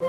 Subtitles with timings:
[0.00, 0.06] Hi,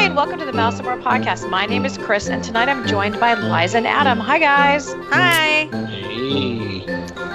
[0.00, 1.48] and welcome to the Mouse and More podcast.
[1.48, 4.18] My name is Chris, and tonight I'm joined by Liza and Adam.
[4.18, 4.92] Hi, guys.
[5.10, 5.66] Hi.
[5.86, 6.84] Hey.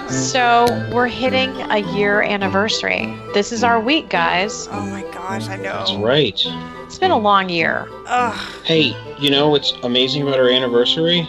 [0.10, 3.18] So, we're hitting a year anniversary.
[3.34, 4.68] This is our week, guys.
[4.72, 5.64] Oh my gosh, I know.
[5.64, 6.38] That's right.
[6.84, 7.88] It's been a long year.
[8.08, 8.66] Ugh.
[8.66, 11.22] Hey, you know what's amazing about our anniversary?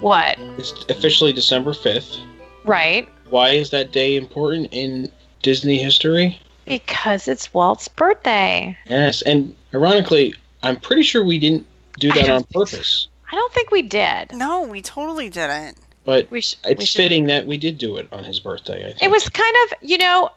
[0.00, 0.40] What?
[0.58, 2.18] It's officially December 5th.
[2.64, 3.08] Right?
[3.28, 5.08] Why is that day important in
[5.42, 6.40] Disney history?
[6.66, 8.76] Because it's Walt's birthday.
[8.86, 11.66] Yes, and ironically, I'm pretty sure we didn't
[11.98, 13.08] do that on purpose.
[13.32, 14.32] I don't think we did.
[14.32, 15.78] No, we totally didn't.
[16.04, 18.88] But We, sh- it's should- fitting that we did do it on his birthday, I
[18.90, 19.02] think.
[19.02, 20.30] It was kind of, you know,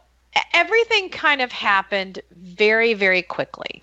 [0.54, 3.82] everything kind of happened very, very quickly.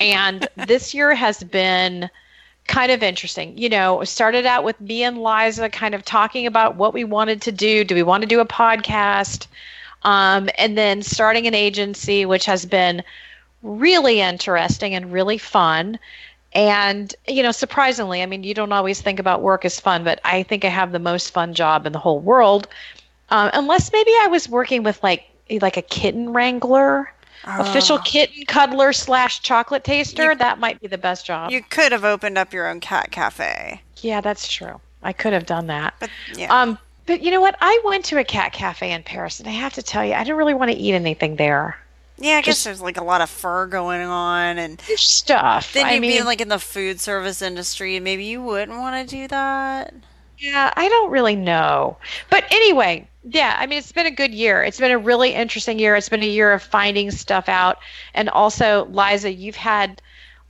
[0.00, 2.08] And this year has been
[2.66, 3.56] kind of interesting.
[3.58, 7.04] You know, it started out with me and Liza kind of talking about what we
[7.04, 7.84] wanted to do.
[7.84, 9.46] Do we want to do a podcast?
[10.04, 13.02] Um, and then starting an agency, which has been
[13.62, 15.98] really interesting and really fun.
[16.54, 20.20] And, you know, surprisingly, I mean, you don't always think about work as fun, but
[20.24, 22.68] I think I have the most fun job in the whole world.
[23.30, 25.24] Um, unless maybe I was working with like
[25.60, 27.12] like a kitten wrangler,
[27.46, 30.32] official kitten cuddler slash chocolate taster.
[30.32, 31.50] You- that might be the best job.
[31.50, 33.80] You could have opened up your own cat cafe.
[34.02, 34.80] yeah, that's true.
[35.02, 35.94] I could have done that.
[36.00, 36.52] But yeah.
[36.54, 37.56] Um, but you know what?
[37.60, 40.24] I went to a cat cafe in Paris, and I have to tell you, I
[40.24, 41.76] didn't really want to eat anything there.
[42.18, 45.72] yeah, I guess there's like a lot of fur going on and stuff.
[45.72, 49.08] then you'd mean, be like in the food service industry and maybe you wouldn't want
[49.08, 49.92] to do that.
[50.38, 51.96] Yeah, I don't really know.
[52.30, 54.62] But anyway, yeah, I mean, it's been a good year.
[54.62, 55.94] It's been a really interesting year.
[55.94, 57.78] It's been a year of finding stuff out.
[58.14, 60.02] And also, Liza, you've had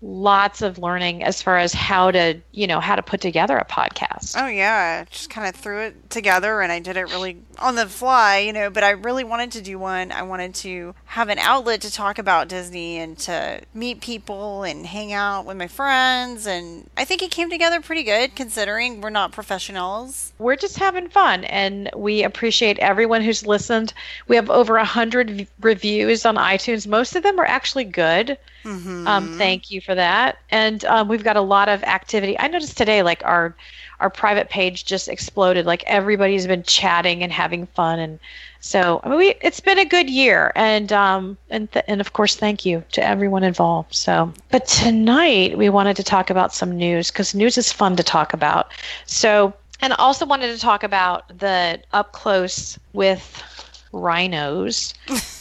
[0.03, 3.65] lots of learning as far as how to, you know, how to put together a
[3.65, 4.35] podcast.
[4.37, 7.87] Oh yeah, just kind of threw it together and I did it really on the
[7.87, 10.11] fly, you know, but I really wanted to do one.
[10.11, 14.85] I wanted to have an outlet to talk about Disney and to meet people and
[14.85, 19.11] hang out with my friends and I think it came together pretty good considering we're
[19.11, 20.33] not professionals.
[20.39, 23.95] We're just having fun, and we appreciate everyone who's listened.
[24.29, 26.87] We have over a hundred v- reviews on iTunes.
[26.87, 28.39] Most of them are actually good.
[28.65, 29.07] Mhm.
[29.07, 30.39] Um, thank you for that.
[30.51, 32.39] And um, we've got a lot of activity.
[32.39, 33.55] I noticed today, like our
[34.01, 35.67] our private page just exploded.
[35.67, 38.19] Like everybody's been chatting and having fun, and
[38.61, 40.53] so I mean, we, it's been a good year.
[40.55, 43.95] And um, and th- and of course, thank you to everyone involved.
[43.95, 48.03] So, but tonight we wanted to talk about some news because news is fun to
[48.03, 48.73] talk about.
[49.07, 53.43] So, and also wanted to talk about the up close with
[53.93, 54.95] rhinos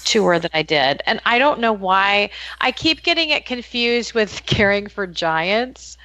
[0.03, 1.01] tour that I did.
[1.05, 2.29] And I don't know why
[2.59, 5.97] I keep getting it confused with caring for giants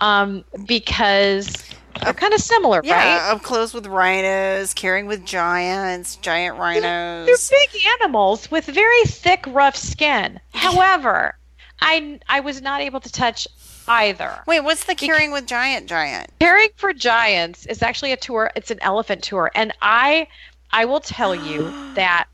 [0.00, 1.54] um, because
[2.02, 2.94] they're kind of similar, Yeah,
[3.26, 3.32] right?
[3.32, 7.26] up close with rhinos, caring with giants, giant rhinos.
[7.26, 10.40] They're big animals with very thick, rough skin.
[10.52, 11.36] However,
[11.80, 13.46] I I was not able to touch
[13.86, 14.40] either.
[14.46, 16.30] Wait, what's the caring with giant giant?
[16.40, 18.50] Caring for Giants is actually a tour.
[18.56, 20.26] It's an elephant tour, and I
[20.74, 22.26] I will tell you that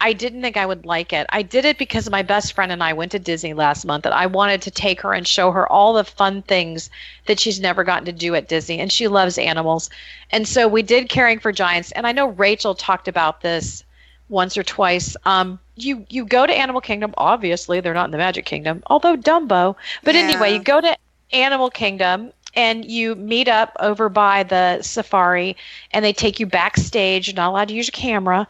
[0.00, 1.26] I didn't think I would like it.
[1.30, 4.14] I did it because my best friend and I went to Disney last month, and
[4.14, 6.88] I wanted to take her and show her all the fun things
[7.26, 9.90] that she's never gotten to do at Disney, and she loves animals,
[10.30, 11.90] and so we did Caring for Giants.
[11.92, 13.82] And I know Rachel talked about this
[14.28, 15.16] once or twice.
[15.24, 17.12] Um, you you go to Animal Kingdom.
[17.18, 19.74] Obviously, they're not in the Magic Kingdom, although Dumbo.
[20.04, 20.96] But anyway, you go to
[21.32, 25.56] Animal Kingdom and you meet up over by the safari,
[25.92, 27.32] and they take you backstage.
[27.32, 28.48] Not allowed to use your camera.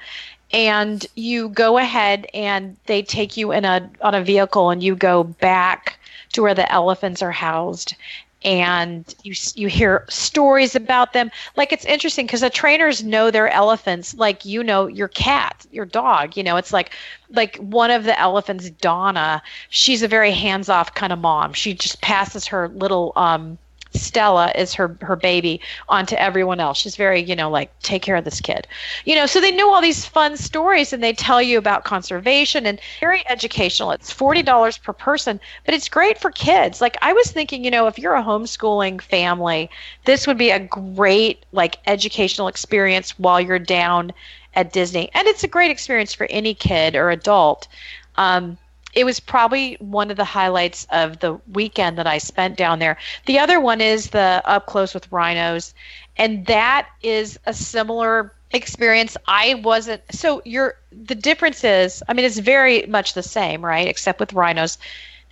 [0.51, 4.97] And you go ahead, and they take you in a on a vehicle, and you
[4.97, 5.99] go back
[6.33, 7.95] to where the elephants are housed,
[8.43, 11.31] and you you hear stories about them.
[11.55, 15.85] Like it's interesting because the trainers know their elephants, like you know your cat, your
[15.85, 16.35] dog.
[16.35, 16.93] You know, it's like
[17.29, 19.43] like one of the elephants, Donna.
[19.69, 21.53] She's a very hands off kind of mom.
[21.53, 23.59] She just passes her little um,
[23.95, 26.79] Stella is her her baby onto everyone else.
[26.79, 28.67] She's very, you know, like take care of this kid.
[29.05, 32.67] You know, so they know all these fun stories and they tell you about conservation
[32.67, 33.91] and very educational.
[33.91, 36.81] It's $40 per person, but it's great for kids.
[36.81, 39.71] Like I was thinking, you know, if you're a homeschooling family,
[40.05, 44.13] this would be a great like educational experience while you're down
[44.55, 45.11] at Disney.
[45.15, 47.69] And it's a great experience for any kid or adult.
[48.17, 48.59] Um,
[48.95, 52.97] it was probably one of the highlights of the weekend that I spent down there.
[53.27, 55.75] The other one is the up close with rhinos,
[56.17, 59.17] and that is a similar experience.
[59.27, 63.87] I wasn't so you're the difference is I mean it's very much the same, right?
[63.87, 64.79] Except with rhinos.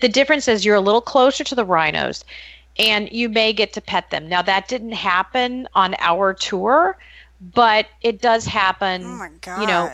[0.01, 2.25] The difference is you're a little closer to the rhinos
[2.79, 4.29] and you may get to pet them.
[4.29, 6.99] Now that didn't happen on our tour,
[7.41, 9.61] but it does happen Oh my gosh.
[9.61, 9.91] you know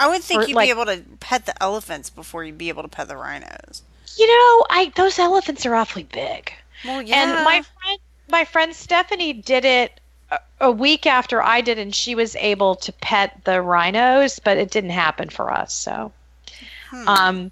[0.00, 2.68] I would think For, you'd like- be able to pet the elephants before you'd be
[2.68, 3.82] able to pet the rhinos.
[4.16, 6.52] You know, I those elephants are awfully big.
[6.84, 7.22] Well, yeah.
[7.22, 7.98] And my friend,
[8.30, 10.00] my friend Stephanie did it
[10.30, 14.56] a, a week after I did, and she was able to pet the rhinos, but
[14.56, 15.72] it didn't happen for us.
[15.72, 16.12] So,
[16.90, 17.08] Hmm.
[17.08, 17.50] um,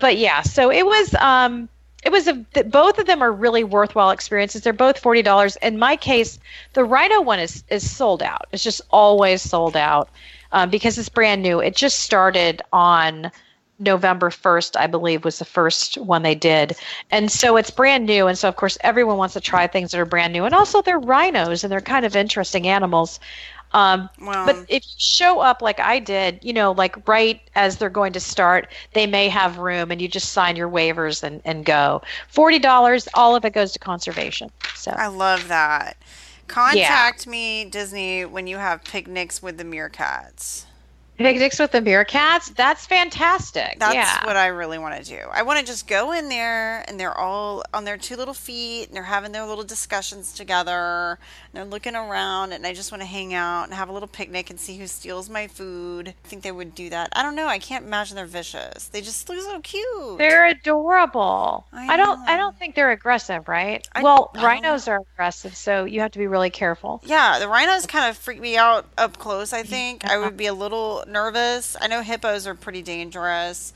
[0.00, 1.14] but yeah, so it was.
[1.14, 1.68] Um,
[2.04, 2.34] it was a
[2.64, 4.62] both of them are really worthwhile experiences.
[4.62, 5.56] They're both forty dollars.
[5.56, 6.38] In my case,
[6.74, 8.46] the Rhino one is is sold out.
[8.52, 10.08] It's just always sold out
[10.52, 11.60] um, because it's brand new.
[11.60, 13.30] It just started on
[13.78, 16.76] November first, I believe, was the first one they did,
[17.10, 18.26] and so it's brand new.
[18.26, 20.82] And so of course everyone wants to try things that are brand new, and also
[20.82, 23.20] they're rhinos and they're kind of interesting animals.
[23.72, 27.76] Um, well, but if you show up like I did, you know, like right as
[27.76, 31.42] they're going to start, they may have room and you just sign your waivers and,
[31.44, 32.02] and go.
[32.32, 34.50] $40, all of it goes to conservation.
[34.74, 35.96] So, I love that.
[36.48, 40.64] Contact me, Disney, when you have picnics with the meerkats.
[41.18, 43.78] picnics with the meerkats, that's fantastic.
[43.78, 44.24] That's yeah.
[44.24, 45.20] what I really want to do.
[45.32, 48.86] I want to just go in there and they're all on their two little feet
[48.86, 51.18] and they're having their little discussions together.
[51.52, 54.50] They're looking around and I just want to hang out and have a little picnic
[54.50, 56.08] and see who steals my food.
[56.08, 57.08] I think they would do that.
[57.12, 57.46] I don't know.
[57.46, 58.88] I can't imagine they're vicious.
[58.88, 60.18] They just look so cute.
[60.18, 61.66] They're adorable.
[61.72, 63.86] I I, don't I don't think they're aggressive, right?
[63.94, 67.00] I- well, don't rhinos are aggressive, so you have to be really careful.
[67.04, 70.04] Yeah, the rhinos kind of freak me out up close, I think.
[70.04, 71.76] I would be a little nervous.
[71.80, 73.72] I know hippos are pretty dangerous.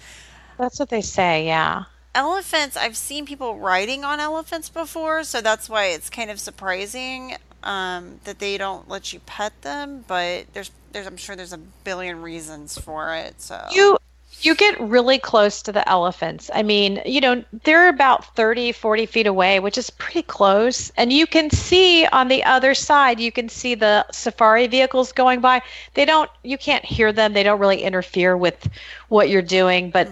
[0.59, 1.85] That's what they say, yeah.
[2.15, 7.37] Elephants, I've seen people riding on elephants before, so that's why it's kind of surprising
[7.65, 11.59] um, that they don't let you pet them, but there's there's I'm sure there's a
[11.59, 13.41] billion reasons for it.
[13.41, 13.99] So You
[14.41, 16.51] you get really close to the elephants.
[16.55, 20.91] I mean, you know, they're about 30, 40 feet away, which is pretty close.
[20.97, 25.41] And you can see on the other side, you can see the safari vehicles going
[25.41, 25.63] by.
[25.95, 27.33] They don't you can't hear them.
[27.35, 28.69] They don't really interfere with
[29.09, 30.11] what you're doing, but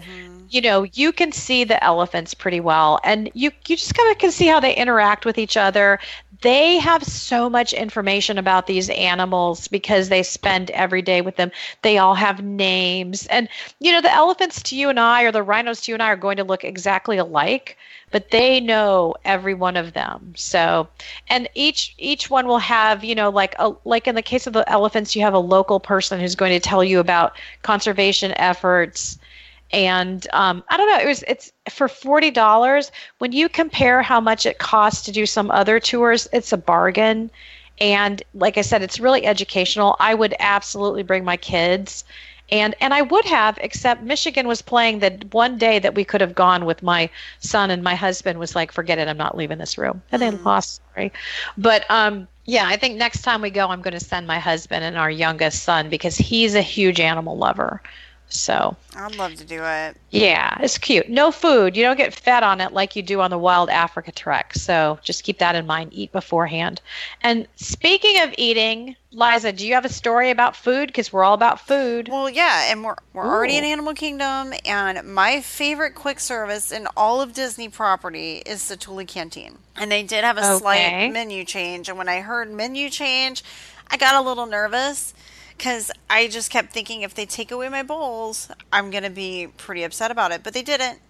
[0.49, 2.99] you know, you can see the elephants pretty well.
[3.05, 5.99] And you you just kind of can see how they interact with each other.
[6.43, 11.51] They have so much information about these animals because they spend every day with them.
[11.83, 13.27] They all have names.
[13.27, 13.49] And,
[13.79, 16.09] you know, the elephants to you and I, or the rhinos to you and I,
[16.09, 17.77] are going to look exactly alike,
[18.11, 20.33] but they know every one of them.
[20.37, 20.89] So,
[21.29, 24.53] and each each one will have, you know, like a like in the case of
[24.53, 29.19] the elephants, you have a local person who's going to tell you about conservation efforts
[29.73, 30.99] and um, I don't know.
[30.99, 32.91] It was it's for forty dollars.
[33.19, 37.31] When you compare how much it costs to do some other tours, it's a bargain.
[37.81, 39.97] And like I said, it's really educational.
[40.01, 42.05] I would absolutely bring my kids,
[42.51, 46.21] and and I would have, except Michigan was playing that one day that we could
[46.21, 47.09] have gone with my
[47.39, 50.31] son and my husband was like, forget it, I'm not leaving this room, and they
[50.31, 50.83] lost.
[50.95, 51.13] Sorry,
[51.57, 52.29] but um.
[52.47, 55.11] Yeah, I think next time we go, I'm going to send my husband and our
[55.11, 57.81] youngest son because he's a huge animal lover.
[58.33, 59.97] So I'd love to do it.
[60.11, 61.09] yeah, it's cute.
[61.09, 61.77] No food.
[61.77, 64.55] You don't get fed on it like you do on the Wild Africa Trek.
[64.55, 65.93] So just keep that in mind.
[65.93, 66.81] Eat beforehand.
[67.23, 70.87] And speaking of eating, Liza, do you have a story about food?
[70.89, 72.09] Because we're all about food.
[72.09, 76.87] Well, yeah, and we're we're already in Animal Kingdom, and my favorite quick service in
[76.97, 80.59] all of Disney property is the Satu'li Canteen, and they did have a Okay.
[80.59, 81.89] slight menu change.
[81.89, 83.43] And when I heard menu change,
[83.91, 85.13] I got a little nervous
[85.61, 89.83] because I just kept thinking if they take away my bowls, I'm gonna be pretty
[89.83, 90.43] upset about it.
[90.43, 91.01] But they didn't.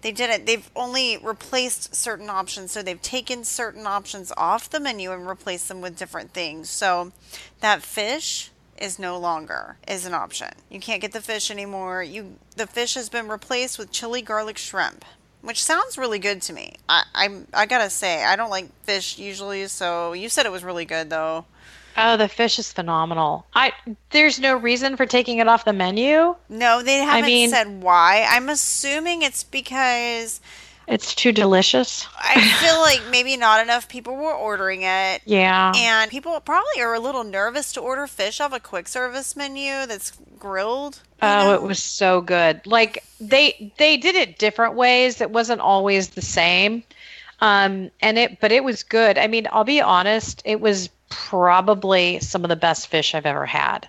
[0.00, 0.46] They didn't.
[0.46, 2.72] They've only replaced certain options.
[2.72, 6.70] So they've taken certain options off the menu and replaced them with different things.
[6.70, 7.12] So
[7.60, 10.48] that fish is no longer is an option.
[10.70, 12.02] You can't get the fish anymore.
[12.02, 15.04] You the fish has been replaced with chili garlic shrimp,
[15.42, 16.76] which sounds really good to me.
[16.88, 19.66] I I, I gotta say I don't like fish usually.
[19.66, 21.44] So you said it was really good though.
[21.96, 23.46] Oh, the fish is phenomenal.
[23.54, 23.72] I
[24.10, 26.34] there's no reason for taking it off the menu.
[26.48, 28.26] No, they haven't mean- said why.
[28.28, 30.40] I'm assuming it's because
[30.86, 32.06] It's too delicious.
[32.18, 35.22] I feel like maybe not enough people were ordering it.
[35.26, 35.72] Yeah.
[35.76, 39.86] And people probably are a little nervous to order fish off a quick service menu
[39.86, 41.00] that's grilled.
[41.22, 41.54] Oh, know?
[41.54, 42.66] it was so good.
[42.66, 45.20] Like they they did it different ways.
[45.20, 46.82] It wasn't always the same.
[47.40, 49.16] Um and it but it was good.
[49.18, 53.44] I mean, I'll be honest, it was probably some of the best fish I've ever
[53.46, 53.86] had.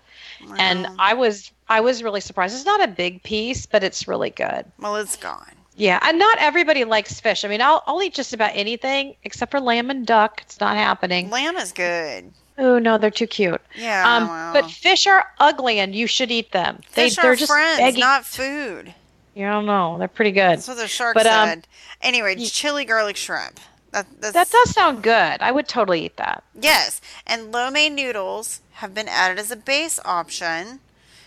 [0.58, 2.56] And I was I was really surprised.
[2.56, 4.66] It's not a big piece, but it's really good.
[4.80, 5.54] well, it's gone.
[5.78, 7.46] Yeah, and not everybody likes fish.
[7.46, 10.42] I mean, I'll I'll eat just about anything except for lamb and duck.
[10.44, 11.30] It's not happening.
[11.30, 12.32] Lamb is good.
[12.58, 13.62] Oh no, they're too cute.
[13.78, 14.54] Yeah, Um, well.
[14.54, 16.82] but fish are ugly, and you should eat them.
[16.96, 18.00] They fish they're are just friends, begging.
[18.02, 18.94] not food.
[19.34, 19.98] You don't know.
[19.98, 20.58] They're pretty good.
[20.58, 21.68] That's what the shark But, um, said.
[22.02, 23.60] Anyway, chili garlic shrimp.
[23.92, 25.42] That, That does sound good.
[25.42, 26.44] I would totally eat that.
[26.60, 30.80] Yes, and lo mein noodles have been added as a base option.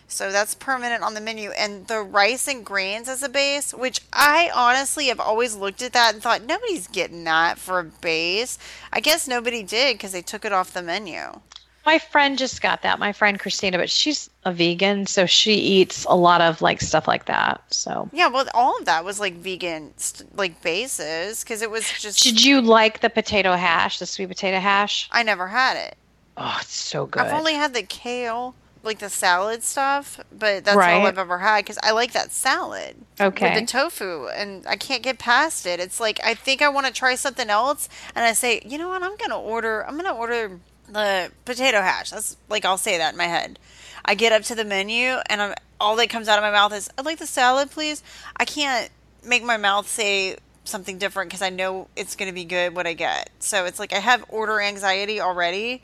[0.06, 1.50] So that's permanent on the menu.
[1.50, 5.92] And the rice and grains as a base, which I honestly have always looked at
[5.92, 8.58] that and thought nobody's getting that for a base.
[8.92, 11.40] I guess nobody did because they took it off the menu.
[11.86, 12.98] My friend just got that.
[12.98, 17.06] My friend Christina, but she's a vegan, so she eats a lot of like stuff
[17.06, 17.62] like that.
[17.68, 19.92] So Yeah, well, all of that was like vegan,
[20.34, 22.22] like bases, because it was just.
[22.22, 25.08] Did you like the potato hash, the sweet potato hash?
[25.12, 25.96] I never had it.
[26.36, 27.22] Oh, it's so good.
[27.22, 31.64] I've only had the kale, like the salad stuff, but that's all I've ever had
[31.64, 32.96] because I like that salad.
[33.20, 33.54] Okay.
[33.54, 35.80] With the tofu, and I can't get past it.
[35.80, 38.88] It's like I think I want to try something else, and I say, you know
[38.88, 39.02] what?
[39.02, 39.86] I'm gonna order.
[39.86, 42.10] I'm gonna order the potato hash.
[42.10, 43.58] That's like I'll say that in my head.
[44.04, 46.72] I get up to the menu, and I'm all that comes out of my mouth
[46.72, 48.02] is, "I'd like the salad, please."
[48.36, 48.90] I can't
[49.22, 52.94] make my mouth say something different because I know it's gonna be good what I
[52.94, 53.30] get.
[53.38, 55.82] So it's like I have order anxiety already.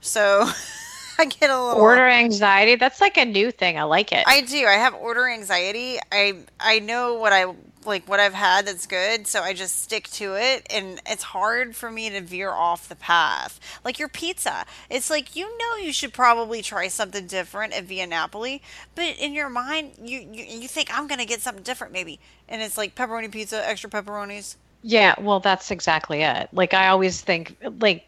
[0.00, 0.48] So
[1.18, 2.76] I get a little Order anxiety.
[2.76, 3.78] That's like a new thing.
[3.78, 4.24] I like it.
[4.26, 4.66] I do.
[4.66, 5.98] I have order anxiety.
[6.10, 7.46] I I know what I
[7.86, 11.76] like what I've had that's good, so I just stick to it and it's hard
[11.76, 13.60] for me to veer off the path.
[13.84, 14.64] Like your pizza.
[14.90, 18.62] It's like you know you should probably try something different at Via Napoli,
[18.94, 22.20] but in your mind you you, you think I'm to get something different maybe.
[22.48, 24.56] And it's like pepperoni pizza, extra pepperonis.
[24.82, 26.48] Yeah, well, that's exactly it.
[26.52, 28.04] Like I always think, like,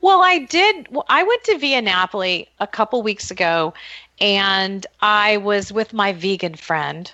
[0.00, 0.88] well, I did.
[1.08, 3.74] I went to Via Napoli a couple weeks ago,
[4.20, 7.10] and I was with my vegan friend,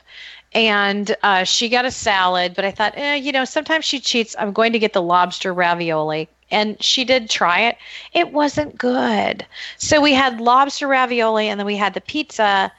[0.54, 2.54] and uh, she got a salad.
[2.54, 4.37] But I thought, eh, you know, sometimes she cheats.
[4.38, 6.28] I'm going to get the lobster ravioli.
[6.50, 7.78] And she did try it.
[8.12, 9.47] It wasn't good.
[9.78, 12.71] So we had lobster ravioli, and then we had the pizza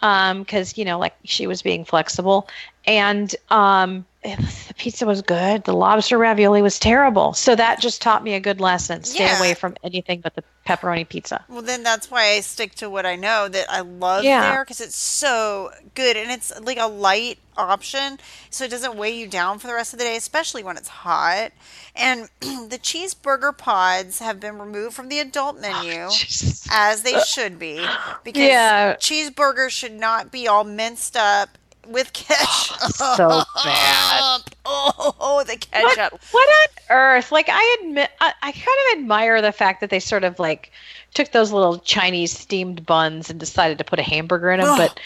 [0.00, 2.48] because you know, like she was being flexible,
[2.86, 4.36] and um, Eh,
[4.68, 5.64] the pizza was good.
[5.64, 7.32] The lobster ravioli was terrible.
[7.32, 9.38] So that just taught me a good lesson: stay Yeah.
[9.38, 11.44] away from anything but the pepperoni pizza.
[11.48, 14.52] Well, then that's why I stick to what I know that I love Yeah.
[14.52, 19.16] there because it's so good and it's like a light option, so it doesn't weigh
[19.18, 21.50] you down for the rest of the day, especially when it's hot.
[21.96, 26.08] And the cheeseburger pods have been removed from the adult oh, menu.
[26.10, 26.68] Jesus.
[26.70, 28.94] As they should be, because Yeah.
[29.00, 31.58] cheeseburgers should not be all minced up
[31.88, 32.76] with ketchup.
[33.16, 34.40] so bad.
[34.64, 36.20] Oh, the What, ketchup.
[36.30, 37.32] what on earth?
[37.32, 40.70] Like I admit, I, I kind of admire the fact that they sort of like
[41.14, 44.78] took those little Chinese steamed buns and decided to put a hamburger in them, Ugh.
[44.78, 45.00] but.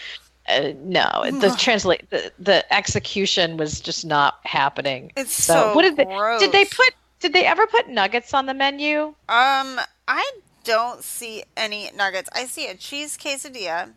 [0.48, 5.10] Uh, no, the translate the, the execution was just not happening.
[5.16, 6.04] It's so what did they
[6.38, 9.06] did they put did they ever put nuggets on the menu?
[9.28, 10.30] Um, I
[10.66, 12.28] don't see any nuggets.
[12.34, 13.90] I see a cheese quesadilla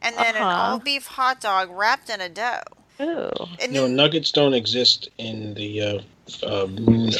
[0.00, 0.72] and then an Uh-huh.
[0.72, 2.62] all beef hot dog wrapped in a dough.
[3.00, 3.30] Ooh.
[3.60, 5.98] And No, then- nuggets don't exist in the uh,
[6.42, 6.66] uh.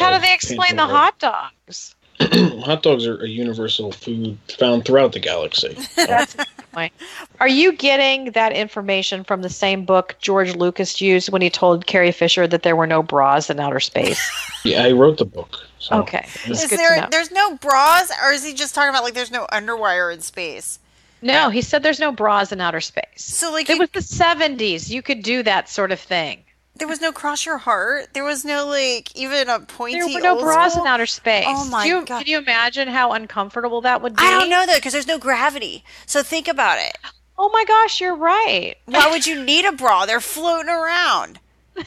[0.00, 1.94] How do they explain the hot dogs?
[2.20, 5.76] hot dogs are a universal food found throughout the galaxy.
[5.96, 6.92] That's a good point.
[7.40, 11.86] Are you getting that information from the same book George Lucas used when he told
[11.86, 14.20] Carrie Fisher that there were no bras in outer space?
[14.64, 15.56] yeah, I wrote the book.
[15.78, 16.26] So Okay.
[16.46, 20.12] is there there's no bras or is he just talking about like there's no underwire
[20.12, 20.78] in space?
[21.22, 23.04] No, he said there's no bras in outer space.
[23.16, 24.90] So like It you- was the 70s.
[24.90, 26.43] You could do that sort of thing.
[26.76, 28.08] There was no cross your heart.
[28.14, 31.44] There was no like even a pointy There were no bras school- in outer space.
[31.48, 32.24] Oh my you, God.
[32.24, 34.22] Can you imagine how uncomfortable that would be?
[34.22, 35.84] I don't know though because there's no gravity.
[36.06, 36.96] So think about it.
[37.38, 38.74] Oh my gosh, you're right.
[38.86, 40.06] Why would you need a bra?
[40.06, 41.40] They're floating around.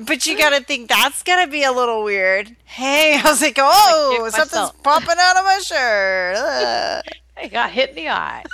[0.00, 2.54] but you gotta think that's gonna be a little weird.
[2.64, 4.82] Hey, I was like, oh, something's myself.
[4.82, 6.36] popping out of my shirt.
[7.36, 8.44] I got hit in the eye.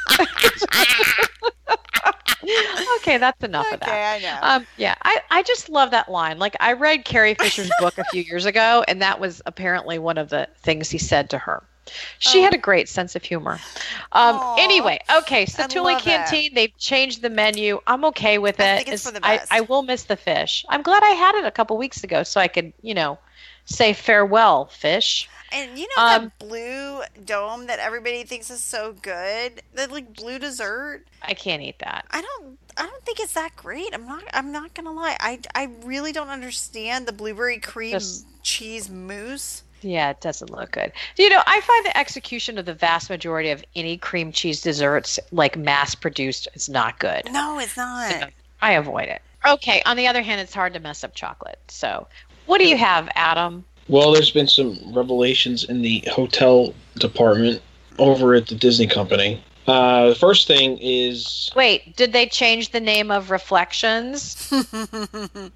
[3.00, 3.88] Okay, that's enough of that.
[3.88, 4.38] okay, I know.
[4.42, 6.38] Um, yeah, I, I just love that line.
[6.38, 10.18] Like I read Carrie Fisher's book a few years ago, and that was apparently one
[10.18, 11.62] of the things he said to her.
[12.20, 12.42] She Oh.
[12.44, 13.58] had a great sense of humor.
[14.12, 15.98] Um, anyway, okay, so Satu'li.
[15.98, 17.80] Canteen, they've changed the menu.
[17.86, 18.64] I'm okay with it.
[18.64, 19.40] I think it's for the I.
[19.50, 20.64] I will miss the fish.
[20.68, 23.18] I'm glad I had it a couple weeks ago, so I could, you know,
[23.64, 25.28] say farewell, fish.
[25.52, 29.62] And you know um, that blue dome that everybody thinks is so good?
[29.74, 31.02] That like blue dessert?
[31.22, 32.06] I can't eat that.
[32.10, 33.90] I don't I don't think it's that great.
[33.92, 35.16] I'm not I'm not gonna lie.
[35.20, 39.62] I I really don't understand the blueberry cream Just- cheese mousse.
[39.82, 40.92] Yeah, it doesn't look good.
[41.16, 45.18] You know, I find the execution of the vast majority of any cream cheese desserts,
[45.32, 47.22] like mass produced, is not good.
[47.30, 48.30] No, it's not.
[48.60, 49.22] I avoid it.
[49.46, 51.58] Okay, on the other hand, it's hard to mess up chocolate.
[51.68, 52.06] So,
[52.44, 53.64] what do you have, Adam?
[53.90, 57.60] Well, there's been some revelations in the hotel department
[57.98, 59.42] over at the Disney company.
[59.66, 64.48] Uh, the first thing is Wait, did they change the name of Reflections?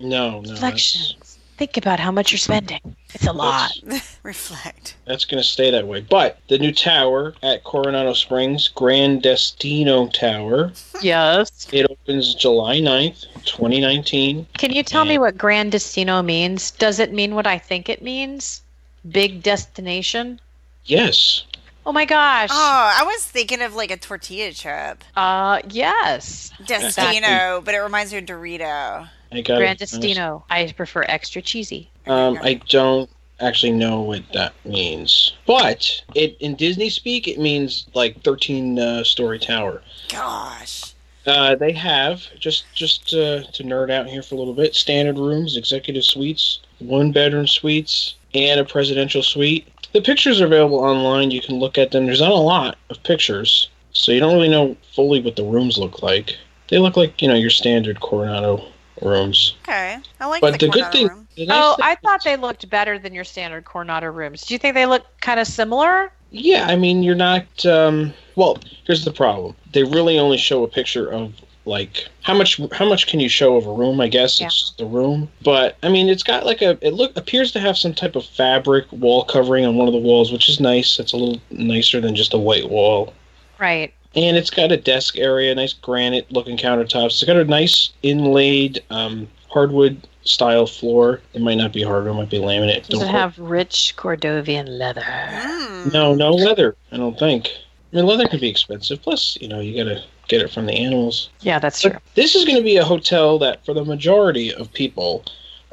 [0.01, 0.41] no, no.
[0.41, 1.34] Reflections.
[1.57, 2.81] Think about how much you're spending.
[3.15, 3.71] It's a lot.
[4.23, 4.97] Reflect.
[5.07, 6.01] That's going to stay that way.
[6.01, 11.69] But the new tower at Coronado Springs, Grand Destino Tower, Yes.
[11.73, 14.47] it opens July 9th, 2019.
[14.59, 16.71] Can you tell me what Grand Destino means?
[16.73, 18.63] Does it mean what I think it means?
[19.11, 20.41] Big destination?
[20.87, 21.45] Yes.
[21.87, 22.49] Oh my gosh.
[22.51, 25.05] Oh, I was thinking of like a tortilla chip.
[25.17, 26.51] Uh, yes.
[26.67, 29.09] Destino, but it reminds me of Dorito.
[29.35, 30.45] I got Grand Destino.
[30.49, 31.91] I prefer extra cheesy.
[32.07, 33.11] Um, I don't
[33.41, 39.05] actually know what that means, but it in Disney speak it means like 13 uh,
[39.05, 39.83] story tower.
[40.09, 40.95] Gosh.
[41.27, 44.75] Uh, they have just just uh, to nerd out here for a little bit.
[44.75, 49.67] Standard rooms, executive suites, one bedroom suites, and a presidential suite.
[49.93, 51.31] The pictures are available online.
[51.31, 52.07] You can look at them.
[52.07, 55.79] There's not a lot of pictures, so you don't really know fully what the rooms
[55.79, 56.37] look like.
[56.69, 58.65] They look like you know your standard Coronado
[59.03, 59.57] rooms.
[59.63, 59.99] Okay.
[60.21, 62.69] I like But the, the good thing, the nice Oh, thing- I thought they looked
[62.71, 64.43] better than your standard Coronado rooms.
[64.47, 66.13] Do you think they look kind of similar?
[66.31, 67.45] Yeah, I mean, you're not.
[67.65, 69.55] Um, well, here's the problem.
[69.73, 71.33] They really only show a picture of
[71.67, 74.01] like how much how much can you show of a room?
[74.01, 74.47] I guess Yeah.
[74.49, 75.31] it's the room.
[75.43, 78.27] But I mean, it's got like a it look appears to have some type of
[78.27, 80.99] fabric wall covering on one of the walls, which is nice.
[80.99, 83.15] It's a little nicer than just a white wall.
[83.59, 83.95] Right.
[84.17, 87.07] And it's got a desk area, nice granite looking countertops.
[87.07, 91.21] It's got a nice inlaid um, hardwood style floor.
[91.33, 92.87] It might not be hardwood, it might be laminate.
[92.87, 95.03] Does Don't it quote have rich Cordovian leather?
[95.03, 95.93] Mm.
[95.93, 96.77] no, no leather.
[96.93, 97.49] I don't think.
[97.93, 99.03] I mean, leather can be expensive.
[99.03, 101.31] Plus, you know, you gotta get it from the animals.
[101.41, 101.97] Yeah, that's true.
[102.15, 105.25] This is going to be a hotel that, for the majority of people,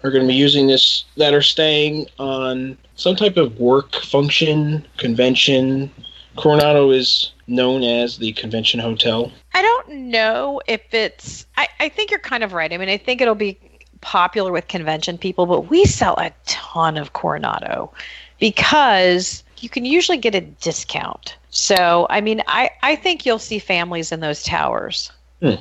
[0.04, 4.86] are going to be using this that are staying on some type of work function,
[4.98, 5.92] convention.
[6.38, 9.32] Coronado is known as the convention hotel.
[9.54, 11.46] I don't know if it's.
[11.58, 12.72] I, I think you're kind of right.
[12.72, 13.60] I mean, I think it'll be
[14.02, 17.94] popular with convention people, but we sell a ton of Coronado
[18.40, 21.38] because you can usually get a discount.
[21.52, 25.12] So, I mean, I, I think you'll see families in those towers.
[25.42, 25.56] Hmm.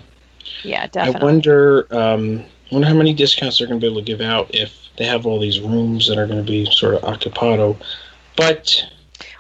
[0.63, 1.21] Yeah, definitely.
[1.21, 4.53] I wonder, um, wonder how many discounts they're going to be able to give out
[4.55, 7.77] if they have all these rooms that are going to be sort of occupado.
[8.37, 8.85] But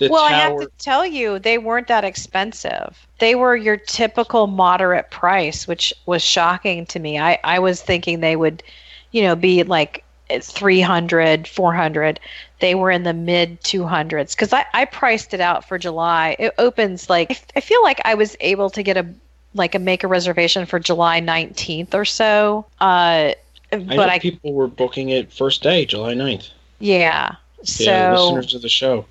[0.00, 3.06] the well, I have to tell you, they weren't that expensive.
[3.18, 7.18] They were your typical moderate price, which was shocking to me.
[7.18, 8.62] I, I was thinking they would,
[9.12, 10.04] you know, be like
[10.40, 12.18] 300, 400.
[12.60, 16.34] They were in the mid 200s because I, I priced it out for July.
[16.38, 19.06] It opens like, I f- I feel like I was able to get a,
[19.54, 22.66] like a make a reservation for July 19th or so.
[22.80, 23.34] Uh,
[23.72, 26.50] I but know I, people were booking it first day, July 9th.
[26.78, 27.36] yeah.
[27.62, 29.04] So, yeah, listeners of the show.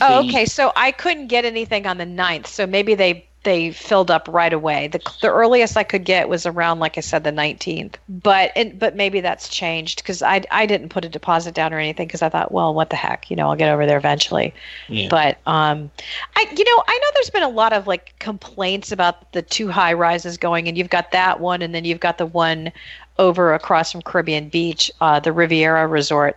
[0.00, 0.46] Oh, okay.
[0.46, 2.46] So I couldn't get anything on the 9th.
[2.46, 4.86] So maybe they they filled up right away.
[4.88, 7.94] The the earliest I could get was around like I said the 19th.
[8.08, 11.78] But it, but maybe that's changed cuz I I didn't put a deposit down or
[11.78, 14.54] anything cuz I thought, well, what the heck, you know, I'll get over there eventually.
[14.88, 15.08] Yeah.
[15.10, 15.90] But um
[16.36, 19.68] I you know, I know there's been a lot of like complaints about the two
[19.70, 22.72] high rises going and you've got that one and then you've got the one
[23.18, 26.36] over across from Caribbean Beach, uh, the Riviera Resort.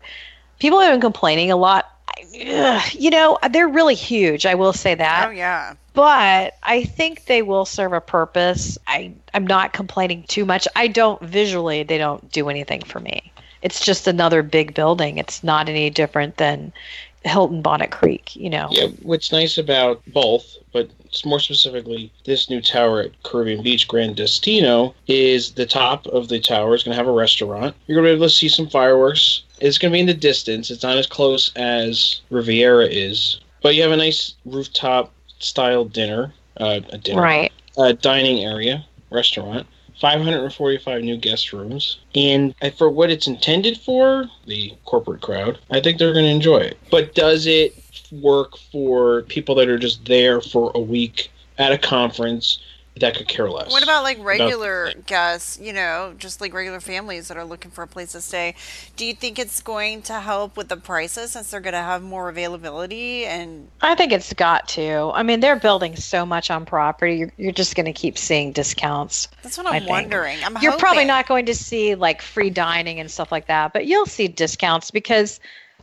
[0.59, 1.94] People have been complaining a lot.
[2.17, 4.45] I- ugh, You know, they're really huge.
[4.45, 5.73] I will say that Oh yeah.
[5.93, 8.78] but I think they will serve a purpose.
[8.88, 10.67] I I'm not complaining too much.
[10.75, 13.32] I don't visually they don't do anything for me.
[13.62, 15.17] It's just another big building.
[15.17, 16.71] It's not any different than
[17.23, 18.67] Hilton Bonnet Creek, you know.
[18.69, 20.89] Yeah, what's nice about both, but
[21.25, 26.39] more specifically this new tower at Caribbean Beach Grand Destino, is the top of the
[26.39, 27.75] tower is going to have a restaurant.
[27.88, 29.41] You're going to be able to see some fireworks.
[29.59, 30.69] It's going to be in the distance.
[30.69, 36.33] It's not as close as Riviera is, but you have a nice rooftop style dinner,
[36.57, 37.51] uh, a dinner, Right.
[37.77, 39.67] uh, dining area, restaurant.
[40.01, 41.99] 545 new guest rooms.
[42.15, 46.57] And for what it's intended for, the corporate crowd, I think they're going to enjoy
[46.57, 46.77] it.
[46.91, 47.73] But does it
[48.11, 52.59] work for people that are just there for a week at a conference
[53.01, 53.71] that could care less?
[53.71, 57.84] What about like regular guests, you know, just like regular families that are looking for
[57.84, 58.55] a place to stay?
[58.95, 62.01] Do you think it's going to help with the prices since they're going to have
[62.01, 65.12] more availability and I think it's got to.
[65.13, 67.15] I mean, they're building so much on property.
[67.15, 69.27] You're, you're just going to keep seeing discounts.
[69.43, 69.89] that's what I I'm think.
[69.89, 70.38] wondering.
[70.43, 73.86] I'm You're probably not going to see like free dining and stuff like that, but
[73.86, 75.39] you'll see discounts because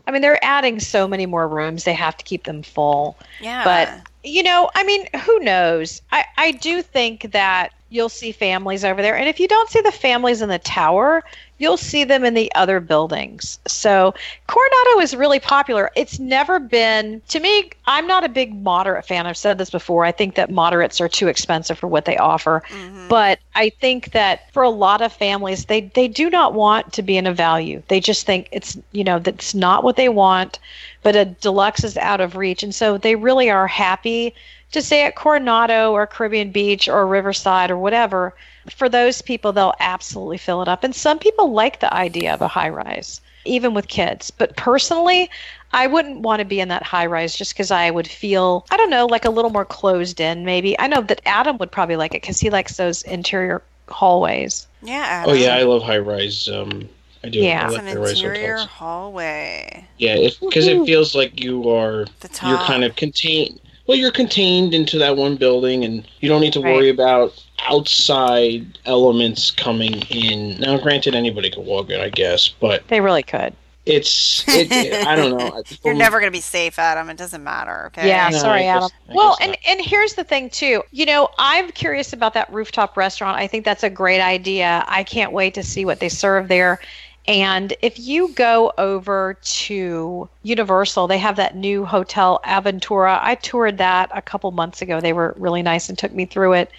[0.06, 1.84] I mean, they're adding so many more rooms.
[1.84, 3.16] They have to keep them full.
[3.40, 3.64] Yeah.
[3.64, 6.02] But you know, I mean, who knows?
[6.10, 9.80] I I do think that you'll see families over there, and if you don't see
[9.80, 11.24] the families in the tower,
[11.62, 13.58] you'll see them in the other buildings.
[13.66, 14.14] So
[14.48, 15.90] Coronado is really popular.
[15.94, 19.26] It's never been, to me, I'm not a big moderate fan.
[19.26, 20.04] I've said this before.
[20.04, 22.62] I think that moderates are too expensive for what they offer.
[22.68, 23.08] Mm-hmm.
[23.08, 27.02] But I think that for a lot of families, they, they do not want to
[27.02, 27.82] be in a value.
[27.88, 30.58] They just think it's, you know, that's not what they want,
[31.02, 32.62] but a deluxe is out of reach.
[32.62, 34.34] And so they really are happy
[34.72, 38.34] to stay at Coronado or Caribbean Beach or Riverside or whatever
[38.70, 40.84] for those people, they'll absolutely fill it up.
[40.84, 44.30] And some people like the idea of a high rise, even with kids.
[44.30, 45.28] But personally,
[45.72, 48.76] I wouldn't want to be in that high rise just because I would feel, I
[48.76, 50.78] don't know, like a little more closed in, maybe.
[50.78, 54.66] I know that Adam would probably like it because he likes those interior hallways.
[54.82, 55.04] Yeah.
[55.06, 55.30] Adam.
[55.30, 56.48] Oh, yeah, I love high rise.
[56.48, 56.88] Um,
[57.24, 57.38] I do.
[57.38, 58.68] Yeah, I it's like an high-rise interior hotels.
[58.68, 59.86] hallway.
[59.98, 62.48] Yeah, because it feels like you are The top.
[62.48, 63.60] you're kind of contained.
[63.92, 66.74] Well, you're contained into that one building, and you don't need to Right.
[66.74, 67.34] worry about
[67.68, 70.58] outside elements coming in.
[70.58, 73.52] Now, granted, anybody could walk in, I guess, but They really could.
[73.84, 75.62] it's it, it- I don't know.
[75.84, 77.10] You're never going to be safe, Adam.
[77.10, 78.08] It doesn't matter, okay?
[78.08, 79.14] Yeah, No, sorry, I guess- Adam.
[79.14, 80.82] Well, guess and and here's the thing too.
[80.90, 83.36] You know, I'm curious about that rooftop restaurant.
[83.36, 84.86] I think that's a great idea.
[84.88, 86.80] I can't wait to see what they serve there.
[87.28, 93.18] And if you go over to Universal, they have that new hotel Aventura.
[93.22, 95.00] I toured that a couple months ago.
[95.00, 96.70] They were really nice and took me through it.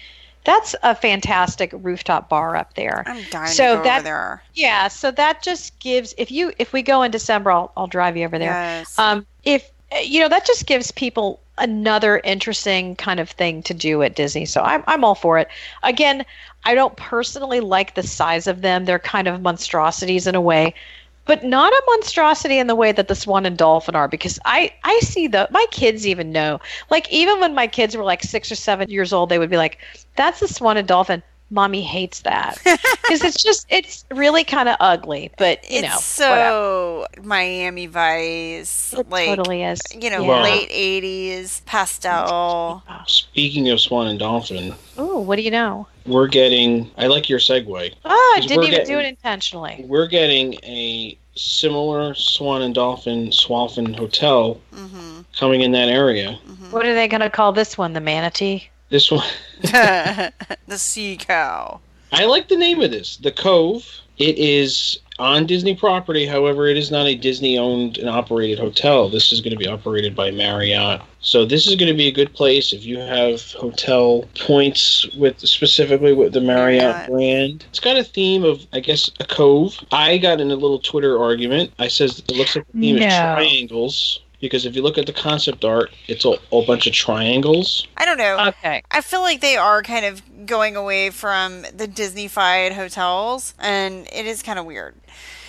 [0.44, 3.02] That's a fantastic rooftop bar up there.
[3.06, 4.42] I'm dying So to go that- over there.
[4.52, 8.14] Yeah, so that just gives if you if we go in December, I'll I'll drive
[8.16, 8.50] you over there.
[8.52, 8.98] Yes.
[8.98, 9.70] Um, if
[10.02, 14.44] you know, that just gives people another interesting kind of thing to do at Disney.
[14.44, 15.48] So I'm I'm all for it.
[15.82, 16.24] Again,
[16.64, 18.84] I don't personally like the size of them.
[18.84, 20.74] They're kind of monstrosities in a way,
[21.26, 24.72] but not a monstrosity in the way that the swan and dolphin are because I
[24.84, 26.60] I see the my kids even know.
[26.90, 29.56] Like even when my kids were like 6 or 7 years old, they would be
[29.56, 29.78] like,
[30.16, 34.76] "That's the swan and dolphin." Mommy hates that because it's just it's really kind of
[34.80, 37.06] ugly, but you it's know, whatever.
[37.16, 39.80] so Miami Vice, It like totally is.
[39.92, 40.42] you know, Yeah.
[40.42, 42.82] late '80s pastel.
[43.06, 45.86] Speaking of Swan and Dolphin, Oh, what do you know?
[46.06, 46.90] we're getting.
[46.98, 47.92] I like your segue.
[48.04, 49.84] Oh, I 'Cause didn't even getting- do it intentionally.
[49.86, 56.38] We're getting a similar Swan and Dolphin Swalphin hotel hmm coming in that area.
[56.70, 57.92] What are they going to call this one?
[57.92, 58.68] The manatee?
[58.94, 59.26] This one.
[59.60, 60.32] the
[60.76, 61.80] sea cow.
[62.12, 63.84] I like the name of this, the Cove.
[64.18, 66.26] It is on Disney property.
[66.26, 69.08] However, it is not a Disney owned and operated hotel.
[69.08, 71.00] This is going to be operated by Marriott.
[71.18, 75.40] So this is going to be a good place if you have hotel points with
[75.40, 77.10] specifically with the Marriott Marriott.
[77.10, 77.64] brand.
[77.70, 79.76] It's got a theme of, I guess, a cove.
[79.90, 81.72] I got in a little Twitter argument.
[81.80, 83.06] I says it looks like the theme No.
[83.06, 86.92] is triangles because if you look at the concept art, it's a, a bunch of
[86.92, 87.88] triangles.
[87.96, 88.48] I don't know.
[88.48, 88.82] Okay.
[88.90, 94.26] I feel like they are kind of going away from the Disney-fied hotels, and it
[94.26, 94.94] is kind of weird.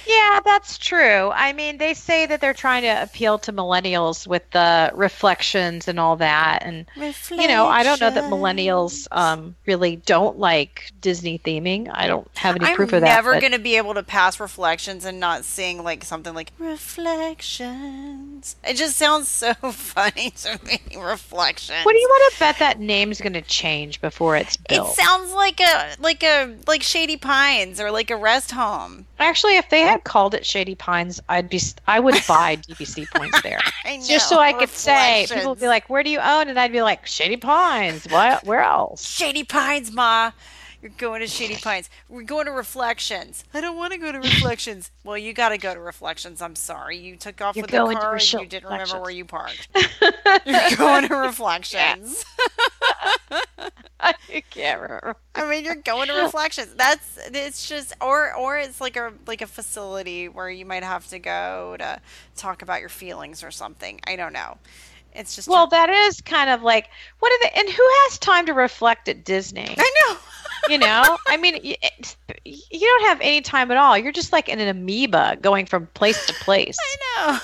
[0.08, 1.32] Yeah, that's true.
[1.32, 6.00] I mean, they say that they're trying to appeal to millennials with the reflections and
[6.00, 6.64] all that.
[6.64, 6.86] And,
[7.32, 11.90] you know, I don't know that millennials um, really don't like Disney theming.
[11.92, 13.08] I don't have any I'm proof of that.
[13.08, 16.52] I'm never going to be able to pass reflections and not sing like something like
[16.60, 18.56] reflections.
[18.64, 20.80] It just sounds so funny to me.
[20.98, 21.84] Reflections.
[21.84, 24.90] What do you want to bet that name's going to change before it's built?
[24.90, 29.06] It sounds like a like a like Shady Pines or like a rest home.
[29.20, 33.42] Actually, if they had called it Shady Pines, I'd be I would buy DVC points
[33.42, 33.60] there.
[33.86, 34.02] Know.
[34.06, 36.72] Just so I could say, people would be like, "Where do you own?" And I'd
[36.72, 38.44] be like, "Shady Pines." What?
[38.44, 39.08] Where else?
[39.08, 40.32] Shady Pines, Ma.
[40.86, 41.90] You're going to Shady Pines.
[42.10, 43.44] We're going to Reflections.
[43.56, 44.92] I don't want to go to Reflections.
[45.04, 46.44] well, you got to go to Reflections.
[46.44, 46.96] I'm sorry.
[47.00, 49.68] You took off You're with the car and you didn't remember where you parked.
[50.46, 52.24] You're going to Reflections.
[54.00, 55.16] I can't remember.
[55.34, 56.76] I mean, you're going to Reflections.
[56.76, 61.08] That's it's just or or it's like a like a facility where you might have
[61.08, 62.00] to go to
[62.36, 64.00] talk about your feelings or something.
[64.06, 64.60] I don't know.
[65.16, 67.60] It's just Well, that is kind of like what are they?
[67.60, 69.74] And who has time to reflect at Disney?
[69.76, 70.18] I know.
[70.70, 71.90] You know, I mean, eh,
[72.30, 73.98] y- you don't have any time at all.
[73.98, 76.78] You're just like an amoeba going from place to place.
[76.82, 76.96] I
[77.32, 77.40] know.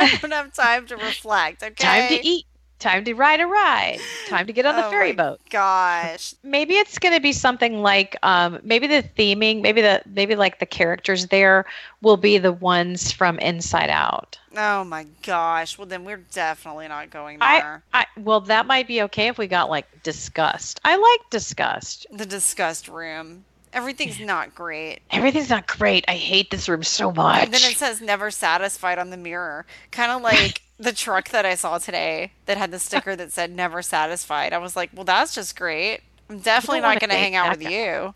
[0.00, 1.62] I don't have time to reflect.
[1.62, 1.74] Okay.
[1.84, 2.46] Time to eat.
[2.78, 3.98] Time to ride a ride.
[4.28, 5.40] Time to get on the Oh ferry my boat.
[5.50, 6.34] Gosh.
[6.42, 10.58] maybe it's going to be something like um, maybe the theming maybe the maybe like
[10.58, 11.64] the characters there
[12.02, 15.76] will be the ones from inside out Oh my gosh.
[15.76, 17.82] Well, then we're definitely not going I, there.
[17.94, 22.26] I well that might be okay if we got like disgust i like disgust the
[22.26, 23.44] disgust room.
[23.72, 25.00] Everything's not great.
[25.10, 28.98] everything's not great i hate this room so much And then it says never satisfied
[28.98, 29.64] on the mirror.
[29.90, 33.50] Kind of like the truck that I saw today that had the sticker that said
[33.50, 34.52] never satisfied.
[34.52, 36.00] I was like, well, that's just great.
[36.28, 37.70] I'm definitely don't going to hang out with guy.
[37.70, 38.14] you.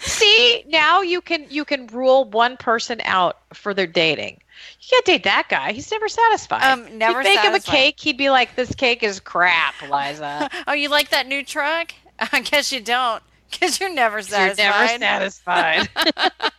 [0.00, 4.40] See, now you can you can rule one person out for their dating.
[4.80, 5.72] You can't date that guy.
[5.72, 6.62] He's never satisfied.
[6.62, 10.50] Um, never you bake him a cake, he'd be like, "This cake is crap, Liza."
[10.66, 11.92] oh, you like that new truck?
[12.32, 14.90] I guess you don't, because you're never satisfied.
[14.90, 15.88] You're never satisfied.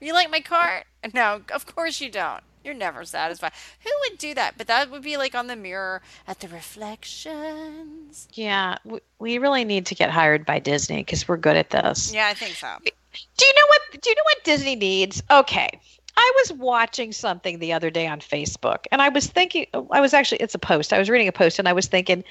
[0.00, 0.86] You like my cart?
[1.12, 2.42] No, of course you don't.
[2.64, 3.52] You're never satisfied.
[3.84, 4.54] Who would do that?
[4.56, 8.28] But that would be like on the mirror at the reflections.
[8.32, 12.12] yeah, we, we really need to get hired by Disney because we're good at this.
[12.14, 12.68] Yeah, I think so.
[12.82, 14.00] Do you know what?
[14.00, 15.22] Do you know what Disney needs?
[15.30, 15.68] Okay.
[16.16, 20.12] I was watching something the other day on Facebook and I was thinking, I was
[20.12, 20.92] actually, it's a post.
[20.92, 22.24] I was reading a post and I was thinking,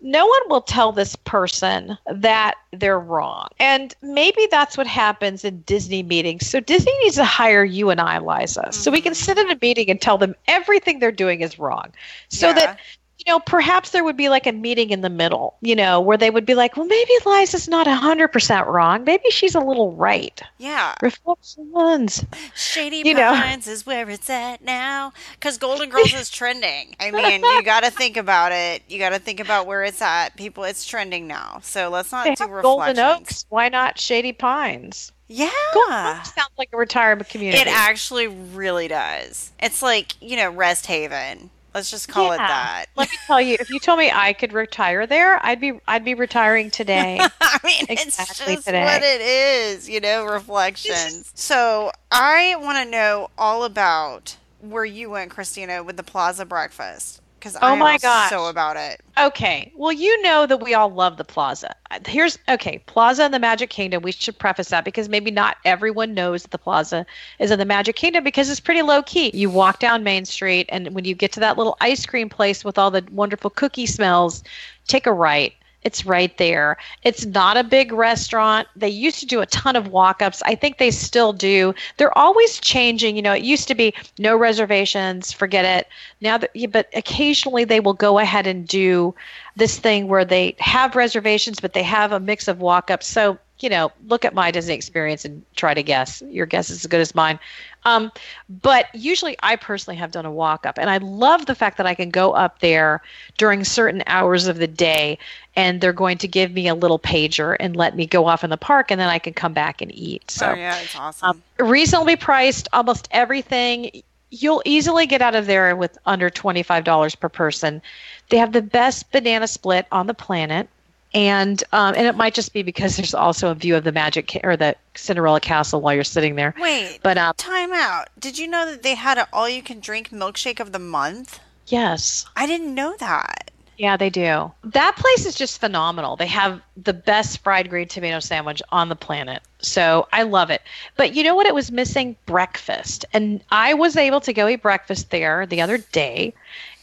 [0.00, 3.48] no one will tell this person that they're wrong.
[3.58, 6.46] And maybe that's what happens in Disney meetings.
[6.46, 9.14] So Disney needs to hire you and I, Liza, so we can mm-hmm.
[9.14, 11.92] sit in a meeting and tell them everything they're doing is wrong.
[12.28, 12.52] So Yeah.
[12.52, 12.78] that
[13.18, 16.16] you know, perhaps there would be like a meeting in the middle, you know, where
[16.16, 19.04] they would be like, well, maybe Liza's not 100% wrong.
[19.04, 20.42] Maybe she's a little right.
[20.58, 20.94] Yeah.
[21.00, 22.24] Reflections.
[22.54, 23.32] Shady You know.
[23.32, 25.12] Pines is where it's at now.
[25.34, 26.96] Because Golden Girls is trending.
[26.98, 28.82] I mean, you got to think about it.
[28.88, 30.36] You got to think about where it's at.
[30.36, 31.60] People, it's trending now.
[31.62, 33.28] So let's not They do have Golden reflections.
[33.28, 33.46] Oaks.
[33.48, 35.12] Why not Shady Pines?
[35.28, 36.22] Yeah.
[36.22, 37.62] Sounds like a retirement community.
[37.62, 39.52] It actually really does.
[39.58, 41.50] It's like, you know, Rest Haven.
[41.74, 42.86] Let's just call it that.
[42.94, 46.04] Let me tell you, if you told me I could retire there, I'd be I'd
[46.04, 47.18] be retiring today.
[47.40, 48.84] I mean, it's Exactly just today.
[48.84, 51.32] what it is, you know, reflections.
[51.34, 57.20] So I want to know all about where you went, Christina, with the Plaza breakfast.
[57.44, 59.02] Because Oh I my god, so about it.
[59.18, 59.70] Okay.
[59.76, 61.76] Well, you know that we all love the Plaza.
[62.06, 64.02] Here's okay, Plaza in the Magic Kingdom.
[64.02, 67.04] We should preface that because maybe not everyone knows that the Plaza
[67.38, 69.30] is in the Magic Kingdom because it's pretty low key.
[69.34, 72.64] You walk down Main Street and when you get to that little ice cream place
[72.64, 74.42] with all the wonderful cookie smells,
[74.88, 75.52] take a right.
[75.84, 76.78] It's right there.
[77.02, 78.66] It's not a big restaurant.
[78.74, 80.42] They used to do a ton of walk ups.
[80.46, 81.74] I think they still do.
[81.98, 83.16] They're always changing.
[83.16, 85.86] You know, it used to be no reservations, forget it.
[86.22, 89.14] Now that, but occasionally they will go ahead and do
[89.56, 93.06] this thing where they have reservations, but they have a mix of walk ups.
[93.06, 96.22] So, you know, look at my Disney experience and try to guess.
[96.28, 97.38] Your guess is as good as mine.
[97.84, 98.10] Um,
[98.48, 101.86] but usually I personally have done a walk up, and I love the fact that
[101.86, 103.02] I can go up there
[103.36, 105.18] during certain hours of the day,
[105.54, 108.50] and they're going to give me a little pager and let me go off in
[108.50, 110.30] the park, and then I can come back and eat.
[110.30, 111.42] So oh, yeah, it's awesome.
[111.58, 114.02] um, reasonably priced, almost everything.
[114.30, 117.82] You'll easily get out of there with under $25 per person.
[118.30, 120.68] They have the best banana split on the planet.
[121.14, 124.28] And um, and it might just be because there's also a view of the magic
[124.32, 126.54] ca- or the Cinderella castle while you're sitting there.
[126.58, 128.08] Wait, But um, time out.
[128.18, 131.40] Did you know that they had an all you can drink milkshake of the month?
[131.66, 133.50] yes, I didn't know that.
[133.78, 134.52] yeah, they do.
[134.64, 136.14] That place is just phenomenal.
[136.16, 139.42] They have the best fried green tomato sandwich on the planet.
[139.60, 140.60] So I love it.
[140.96, 141.46] But you know what?
[141.46, 143.04] It was missing breakfast.
[143.14, 146.34] And I was able to go eat breakfast there the other day.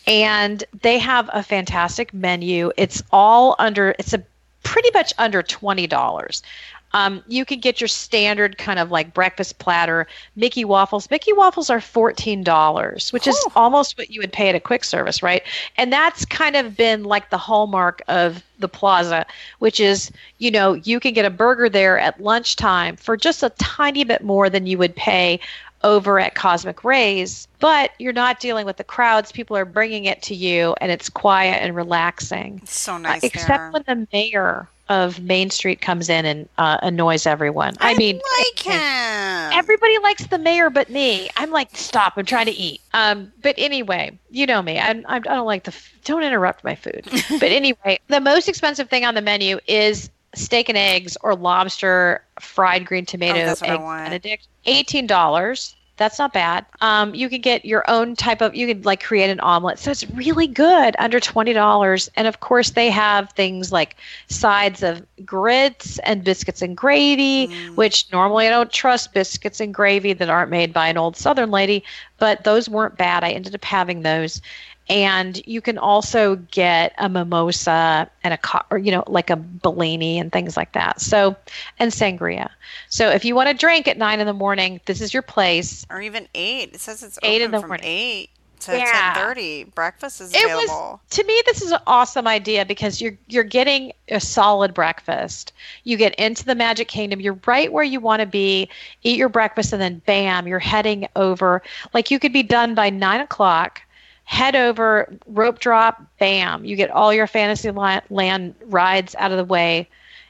[0.07, 2.71] And they have a fantastic menu.
[2.77, 4.23] It's all under, it's a
[4.63, 6.41] pretty much under $20.
[6.93, 11.09] Um, you can get your standard kind of like breakfast platter, Mickey waffles.
[11.09, 14.83] Mickey waffles are fourteen dollars, which is almost what you would pay at a quick
[14.83, 15.43] service, right?
[15.77, 19.25] And that's kind of been like the hallmark of the plaza,
[19.59, 23.49] which is you know you can get a burger there at lunchtime for just a
[23.51, 25.39] tiny bit more than you would pay
[25.83, 29.31] over at Cosmic Rays, but you're not dealing with the crowds.
[29.31, 32.59] People are bringing it to you, and it's quiet and relaxing.
[32.63, 33.71] It's so Uh, nice except there.
[33.71, 37.75] when the mayor of Main Street comes in and uh, annoys everyone.
[37.79, 39.57] I, mean, like him.
[39.57, 41.29] everybody likes the mayor but me.
[41.37, 42.13] I'm like, stop!
[42.17, 42.81] I'm trying to eat.
[42.93, 44.77] Um, but anyway, you know me.
[44.79, 45.71] I'm, I'm, I don't like the.
[45.71, 47.05] f- Don't interrupt my food.
[47.39, 52.23] but anyway, the most expensive thing on the menu is steak and eggs or lobster
[52.39, 55.75] fried green tomato Oh, that's what egg benedict eighteen dollars.
[55.97, 56.65] That's not bad.
[56.79, 59.77] Um, you can get your own type of you can like create an omelet.
[59.77, 65.05] So it's really good under $20 and of course they have things like sides of
[65.23, 67.75] grits and biscuits and gravy Mm.
[67.75, 71.51] which normally i don't trust biscuits and gravy that aren't made by an old southern
[71.51, 71.83] lady
[72.17, 73.23] but those weren't bad.
[73.23, 74.41] I ended up having those
[74.89, 79.35] and you can also get a mimosa and a co- or you know like a
[79.35, 80.99] Bellini and things like that.
[81.01, 81.35] So
[81.79, 82.49] and sangria.
[82.89, 85.85] So if you want to drink at nine in the morning, this is your place.
[85.89, 86.73] or even eight.
[86.73, 87.85] It says it's Eight open in the from morning.
[87.87, 88.29] eight
[88.61, 89.13] to Yeah.
[89.13, 89.63] ten thirty.
[89.63, 90.59] Breakfast is available.
[90.59, 90.99] It available.
[91.03, 95.53] was to me this is an awesome idea because you're you're getting a solid breakfast.
[95.83, 97.21] You get into the Magic Kingdom.
[97.21, 98.67] You're right where you want to be.
[99.03, 101.61] Eat your breakfast and then bam, you're heading over.
[101.93, 103.81] Like you could be done by nine o'clock.
[104.23, 106.65] Head over, rope drop, bam.
[106.65, 109.89] You get all your Fantasyland rides out of the way,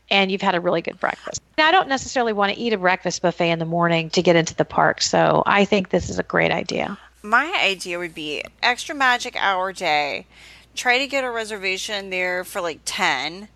[0.09, 1.41] and you've had a really good breakfast.
[1.57, 4.35] Now, I don't necessarily want to eat a breakfast buffet in the morning to get
[4.35, 6.97] into the park, so I think this is a great idea.
[7.21, 10.25] My idea would be extra magic hour day.
[10.73, 13.47] Try to get a reservation there for like 10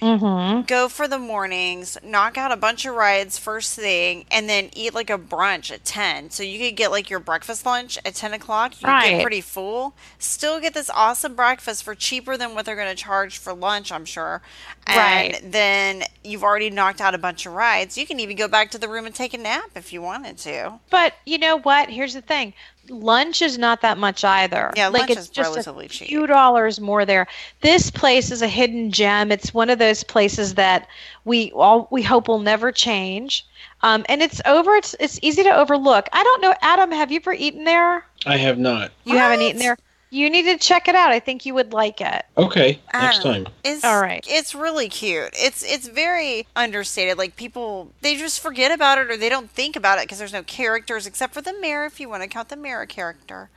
[0.00, 0.62] Mm-hmm.
[0.62, 4.94] go for the mornings, knock out a bunch of rides first thing, and then eat
[4.94, 6.30] like a brunch at 10.
[6.30, 8.80] So you could get like your breakfast lunch at 10 o'clock.
[8.80, 9.10] You Right.
[9.10, 9.94] get pretty full.
[10.18, 13.90] Still get this awesome breakfast for cheaper than what they're going to charge for lunch,
[13.92, 14.40] I'm sure.
[14.86, 14.96] And
[15.34, 15.52] Right.
[15.52, 17.98] then you've already knocked out a bunch of rides.
[17.98, 20.38] You can even go back to the room and take a nap if you wanted
[20.38, 20.78] to.
[20.90, 21.90] But you know what?
[21.90, 22.54] Here's the thing.
[22.90, 24.70] Lunch is not that much either.
[24.76, 26.08] Yeah, like lunch it's is just relatively a cheap.
[26.08, 27.26] few dollars more there.
[27.60, 29.30] This place is a hidden gem.
[29.32, 30.88] It's one of those places that
[31.24, 33.46] we all we hope will never change.
[33.82, 34.74] Um, and it's over.
[34.74, 36.08] It's it's easy to overlook.
[36.12, 36.90] I don't know, Adam.
[36.92, 38.04] Have you ever eaten there?
[38.26, 38.90] I have not.
[39.04, 39.76] You haven't eaten there.
[40.10, 41.10] You need to check it out.
[41.12, 42.24] I think you would like it.
[42.36, 43.52] Okay, next don't time.
[43.62, 44.24] It's All right.
[44.26, 45.30] It's really cute.
[45.34, 47.18] It's it's very understated.
[47.18, 50.32] Like people, they just forget about it or they don't think about it because there's
[50.32, 53.50] no characters except for the mayor, if you want to count the mayor character.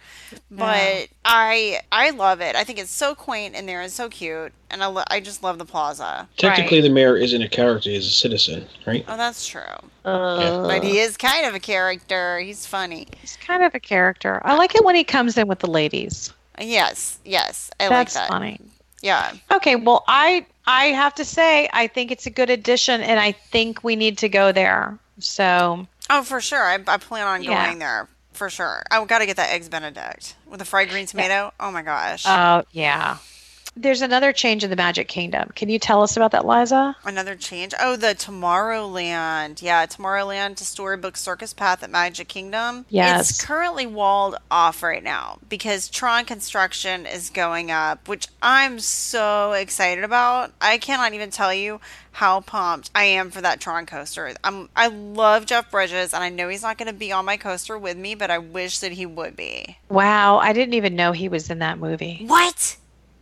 [0.49, 2.55] But I I love it.
[2.55, 5.43] I think it's so quaint in there and so cute, and I lo- I just
[5.43, 6.27] love the plaza.
[6.37, 9.05] Technically, the mayor isn't a character; he's a citizen, right?
[9.07, 9.61] Oh, that's true.
[10.03, 12.39] Uh, But he is kind of a character.
[12.39, 13.07] He's funny.
[13.21, 14.41] He's kind of a character.
[14.43, 16.33] I like it when he comes in with the ladies.
[16.61, 18.29] Yes, yes, I That's like that.
[18.29, 18.59] funny.
[19.01, 19.33] Yeah.
[19.51, 23.31] Okay, well, I I have to say I think it's a good addition, and I
[23.31, 24.99] think we need to go there.
[25.19, 26.63] So Oh, for sure.
[26.63, 27.65] I, I plan on Yeah.
[27.65, 28.83] going there for sure.
[28.91, 31.51] I got to get that eggs Benedict with the fried green tomato.
[31.59, 32.25] Oh my gosh.
[32.27, 33.17] Oh, yeah.
[33.75, 35.49] There's another change in the Magic Kingdom.
[35.55, 36.95] Can you tell us about that, Liza?
[37.05, 37.73] Another change.
[37.79, 39.61] Oh, the Tomorrowland.
[39.61, 42.85] Yeah, Tomorrowland to Storybook Circus Path at Magic Kingdom.
[42.89, 43.29] Yes.
[43.29, 49.53] It's currently walled off right now because Tron construction is going up, which I'm so
[49.53, 50.51] excited about.
[50.59, 51.79] I cannot even tell you
[52.11, 54.33] how pumped I am for that Tron coaster.
[54.43, 57.37] I'm I love Jeff Bridges and I know he's not going to be on my
[57.37, 59.77] coaster with me, but I wish that he would be.
[59.87, 62.25] Wow, I didn't even know he was in that movie.
[62.27, 62.75] What?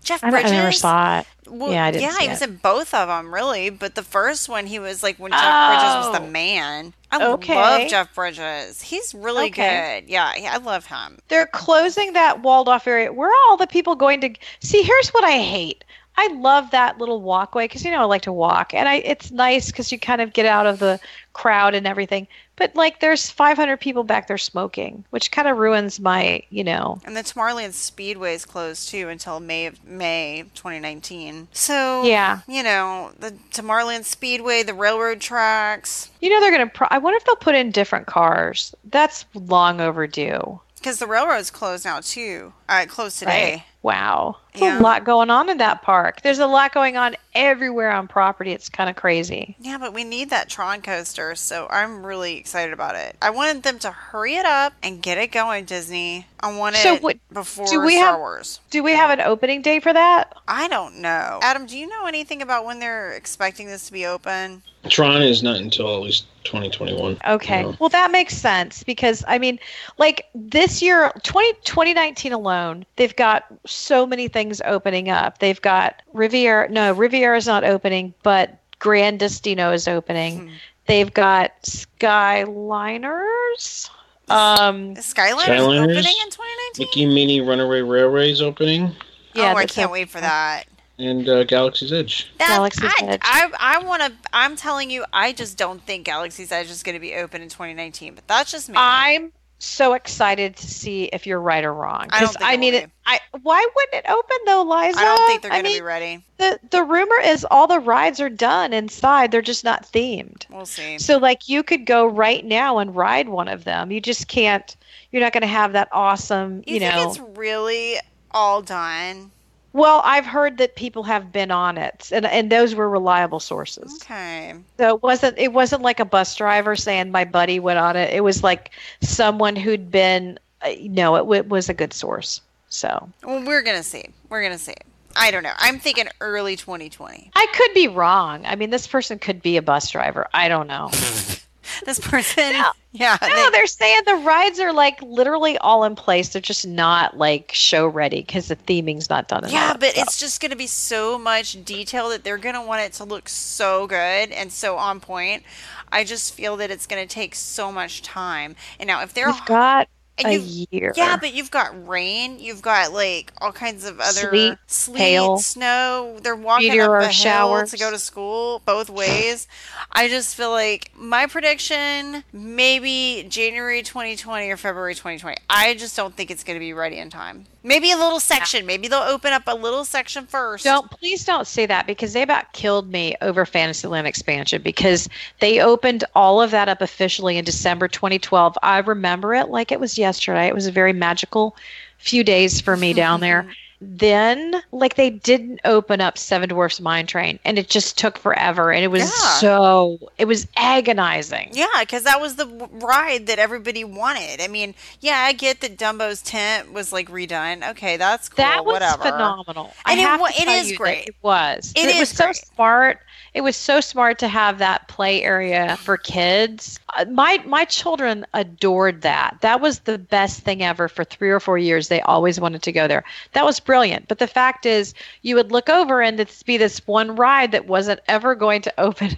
[0.03, 0.51] Jeff Bridges?
[0.51, 1.27] I never saw it.
[1.47, 2.49] Well, Yeah, I didn't yeah, he was it.
[2.49, 3.69] in both of them, really.
[3.69, 6.29] But the first one, he was like when Jeff Bridges was the Oh.
[6.29, 6.93] man.
[7.11, 7.55] I Okay.
[7.55, 8.81] love Jeff Bridges.
[8.83, 10.01] He's really Okay.
[10.01, 10.09] good.
[10.11, 11.17] Yeah, yeah, I love him.
[11.27, 13.11] They're closing that walled off area.
[13.11, 14.83] Where are all the people going to see?
[14.83, 15.83] Here's what I hate.
[16.21, 19.31] I love that little walkway because you know I like to walk, and I it's
[19.31, 20.99] nice because you kind of get out of the
[21.31, 22.27] crowd and everything.
[22.57, 26.99] But like, there's 500 people back there smoking, which kind of ruins my, you know.
[27.05, 31.47] And the Tomorrowland Speedway is closed too until May of May 2019.
[31.53, 32.39] So Yeah.
[32.49, 36.67] you know the Tomorrowland Speedway, the railroad tracks, You know they're gonna.
[36.67, 38.75] Pro- I wonder if they'll put in different cars.
[38.83, 40.59] That's long overdue.
[40.75, 42.51] because the railroad's closed now too.
[42.67, 43.51] Uh, closed today.
[43.53, 43.63] Right?
[43.81, 44.79] Wow, there's Yeah.
[44.79, 46.21] a lot going on in that park.
[46.21, 48.51] There's a lot going on everywhere on property.
[48.51, 49.55] It's kind of crazy.
[49.59, 53.15] Yeah, but we need that Tron coaster, so I'm really excited about it.
[53.21, 56.27] I wanted them to hurry it up and get it going, Disney.
[56.41, 58.59] I want it what- before do we Star have- Wars.
[58.69, 60.33] Do we have an opening date for that?
[60.47, 61.39] I don't know.
[61.41, 64.61] Adam, do you know anything about when they're expecting this to be open?
[64.89, 67.17] Tron is not until at least 2021.
[67.27, 67.63] Okay.
[67.63, 67.75] No.
[67.79, 69.59] Well, that makes sense because I mean,
[69.97, 75.37] like this year, 20, 2019 alone, they've got so many things opening up.
[75.39, 76.69] They've got Riviera.
[76.69, 80.47] No, Riviera is not opening, but Gran Destino is opening.
[80.47, 80.53] Hmm.
[80.87, 83.89] They've got Skyliners.
[84.29, 85.83] Um, Is Skyliners, Skyliners?
[85.83, 86.85] opening in 2019?
[86.85, 88.91] Mickey Minnie Runaway Railway is opening,
[89.33, 90.65] yeah, oh, I can't a- wait for that.
[90.99, 92.31] and uh, Galaxy's Edge.
[92.37, 93.21] That- Galaxy's I, Edge.
[93.23, 94.11] I, I want to.
[94.31, 97.49] I'm telling you, I just don't think Galaxy's Edge is going to be open in
[97.49, 98.13] 2019.
[98.15, 98.75] But that's just me.
[98.77, 102.07] I'm so excited to see if you're right or wrong.
[102.11, 104.99] I don't 'Cause, think I mean, it, I why wouldn't it open though, Liza?
[104.99, 106.23] I don't think they're I going to be ready.
[106.37, 109.31] the the rumor is all the rides are done inside.
[109.31, 110.45] They're just not themed.
[110.49, 110.97] We'll see.
[110.97, 113.91] So like you could go right now and ride one of them.
[113.91, 114.75] You just can't.
[115.11, 116.63] You're not going to have that awesome.
[116.67, 117.09] You, You, think know.
[117.09, 117.97] it's really
[118.31, 119.31] all done?
[119.73, 123.99] Well, I've heard that people have been on it, and and those were reliable sources.
[124.01, 124.55] Okay.
[124.77, 128.13] So it wasn't it wasn't like a bus driver saying my buddy went on it.
[128.13, 130.39] It was like someone who'd been.
[130.61, 132.41] Uh, no, it, w- was a good source.
[132.69, 134.05] So Well, we're gonna see.
[134.29, 134.75] We're gonna see.
[135.15, 135.53] I don't know.
[135.57, 137.31] I'm thinking early 2020.
[137.35, 138.45] I could be wrong.
[138.45, 140.27] I mean, this person could be a bus driver.
[140.33, 140.89] I don't know.
[141.85, 142.53] This person.
[142.53, 142.71] No.
[142.91, 143.17] Yeah.
[143.21, 146.29] No, they- they're saying the rides are like literally all in place.
[146.29, 149.43] They're just not like show ready because the theming's not done.
[149.49, 150.01] yeah, enough, but so.
[150.01, 153.03] it's just going to be so much detail that they're going to want it to
[153.03, 155.43] look so good and so on point.
[155.91, 158.55] I just feel that it's going to take so much time.
[158.79, 159.87] And now, if they're we've got
[160.25, 160.93] And a year.
[160.95, 162.39] Yeah, but you've got rain.
[162.39, 166.17] You've got like all kinds of other Sleet, sleet, hail, snow.
[166.21, 167.71] They're walking up a hill showers.
[167.71, 169.47] to go to school both ways.
[169.91, 175.37] I just feel like my prediction maybe January 2020 or February 2020.
[175.49, 177.45] I just don't think it's going to be ready in time.
[177.61, 178.65] Maybe a little section.
[178.65, 180.63] Maybe they'll open up a little section first.
[180.63, 185.59] Don't please don't say that because they about killed me over Fantasyland expansion because they
[185.59, 188.57] opened all of that up officially in December 2012.
[188.63, 190.47] I remember it like it was yesterday.
[190.47, 191.55] It was a very magical
[191.97, 193.43] few days for me down there.
[193.43, 193.51] Mm-hmm.
[193.81, 198.73] Then, like they didn't open up Seven Dwarfs Mine Train, and it just took forever,
[198.73, 199.37] and it was Yeah.
[199.39, 201.49] so it was agonizing.
[201.53, 204.41] Yeah, because that was the ride that everybody wanted.
[204.41, 207.69] I mean, yeah, I get that Dumbo's tent was like redone.
[207.71, 208.37] Okay, that's cool.
[208.37, 209.03] That was whatever.
[209.03, 209.73] phenomenal.
[209.85, 211.07] And I it have wa- to it tell is you great.
[211.07, 211.71] It was.
[211.75, 212.35] It was is so great.
[212.35, 212.99] smart.
[213.35, 216.79] It was so smart to have that play area for kids.
[216.97, 219.37] Uh, My my children adored that.
[219.41, 220.87] That was the best thing ever.
[220.87, 223.03] For three or four years, they always wanted to go there.
[223.33, 224.07] That was brilliant.
[224.07, 227.67] But the fact is, you would look over and it'd be this one ride that
[227.67, 229.15] wasn't ever going to open.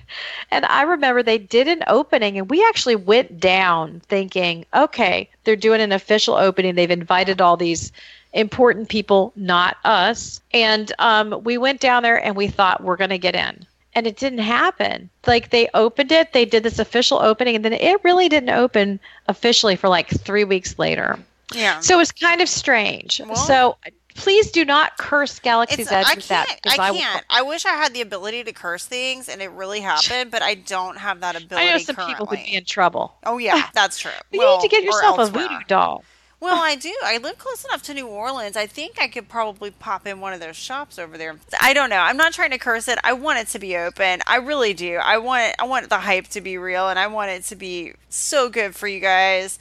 [0.52, 5.56] And I remember they did an opening, and we actually went down thinking, okay, they're
[5.56, 6.76] doing an official opening.
[6.76, 7.94] They've invited all these
[8.34, 10.42] important people, not us.
[10.54, 13.66] And um, we went down there and we thought we're going to get in.
[13.96, 15.10] And it didn't happen.
[15.28, 19.00] Like they opened it, they did this official opening, and then it really didn't open
[19.30, 21.18] officially for like three weeks later.
[21.54, 21.80] Yeah.
[21.80, 23.22] So it was kind of strange.
[23.26, 23.78] Well- so
[24.16, 26.60] please do not curse Galaxy's It's, Edge I with that.
[26.66, 27.26] I will- can't.
[27.30, 30.56] I wish I had the ability to curse things, and it really happened, but I
[30.56, 31.68] don't have that ability.
[31.68, 32.14] I know some currently.
[32.14, 33.16] people would be in trouble.
[33.26, 34.12] Oh yeah, that's true.
[34.32, 36.04] But well, you need to get yourself a voodoo doll.
[36.40, 36.94] Well, I do.
[37.04, 38.58] I live close enough to New Orleans.
[38.58, 41.36] I think I could probably pop in one of those shops over there.
[41.62, 42.00] I don't know.
[42.00, 42.98] I'm not trying to curse it.
[43.04, 44.22] I want it to be open.
[44.28, 44.96] I really do.
[44.96, 47.94] I want I want the hype to be real and I want it to be
[48.10, 49.60] so good for you guys.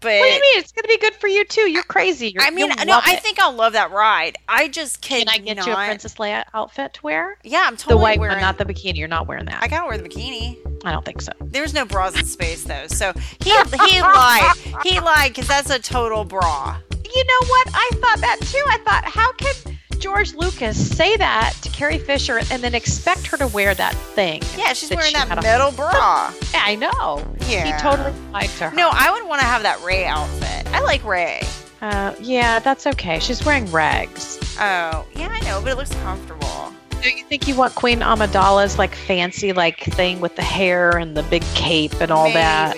[0.00, 0.58] But What do you mean?
[0.60, 1.62] It's going to be good for you too.
[1.70, 2.28] You're crazy.
[2.28, 3.22] You're, I mean, no, I it.
[3.22, 4.36] think I'll love that ride.
[4.48, 5.34] I just Can cannot.
[5.34, 7.36] I get you a Princess Leia outfit to wear?
[7.42, 8.34] Yeah, I'm The totally white wearing.
[8.36, 8.96] one, not the bikini.
[8.96, 9.62] You're not wearing that.
[9.62, 10.56] I gotta wear the bikini.
[10.84, 11.32] I don't think so.
[11.40, 13.50] There's no bras in space though, so he
[13.88, 14.54] he lied.
[14.84, 16.76] He lied because that's a total bra.
[16.92, 17.68] You know what?
[17.74, 18.62] I thought that too.
[18.68, 23.36] I thought, how can George Lucas say that to Carrie Fisher and then expect her
[23.36, 24.42] to wear that thing?
[24.56, 25.44] Yeah, she's that wearing she that had on?
[25.44, 26.32] metal bra.
[26.52, 27.26] Yeah, I know.
[27.48, 27.64] Yeah.
[27.76, 28.76] He totally lied to her.
[28.76, 30.66] No, I would want to have that Rey outfit.
[30.72, 31.42] I like Rey.
[31.80, 33.18] Uh, yeah, that's okay.
[33.18, 34.38] She's wearing rags.
[34.60, 36.72] Oh, yeah, I know, but it looks comfortable.
[37.02, 41.16] Do you think you want Queen Amidala's like fancy like thing with the hair and
[41.16, 42.76] the big cape and all that?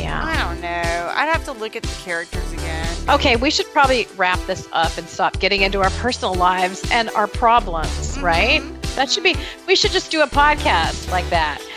[0.00, 0.24] Yeah.
[0.24, 1.12] I don't know.
[1.14, 2.86] I'd have to look at the characters again.
[3.08, 7.10] Okay, we should probably wrap this up and stop getting into our personal lives and
[7.10, 8.24] our problems, mm-hmm.
[8.24, 8.82] right?
[8.96, 9.36] That should be,
[9.66, 11.60] we should just do a podcast like that.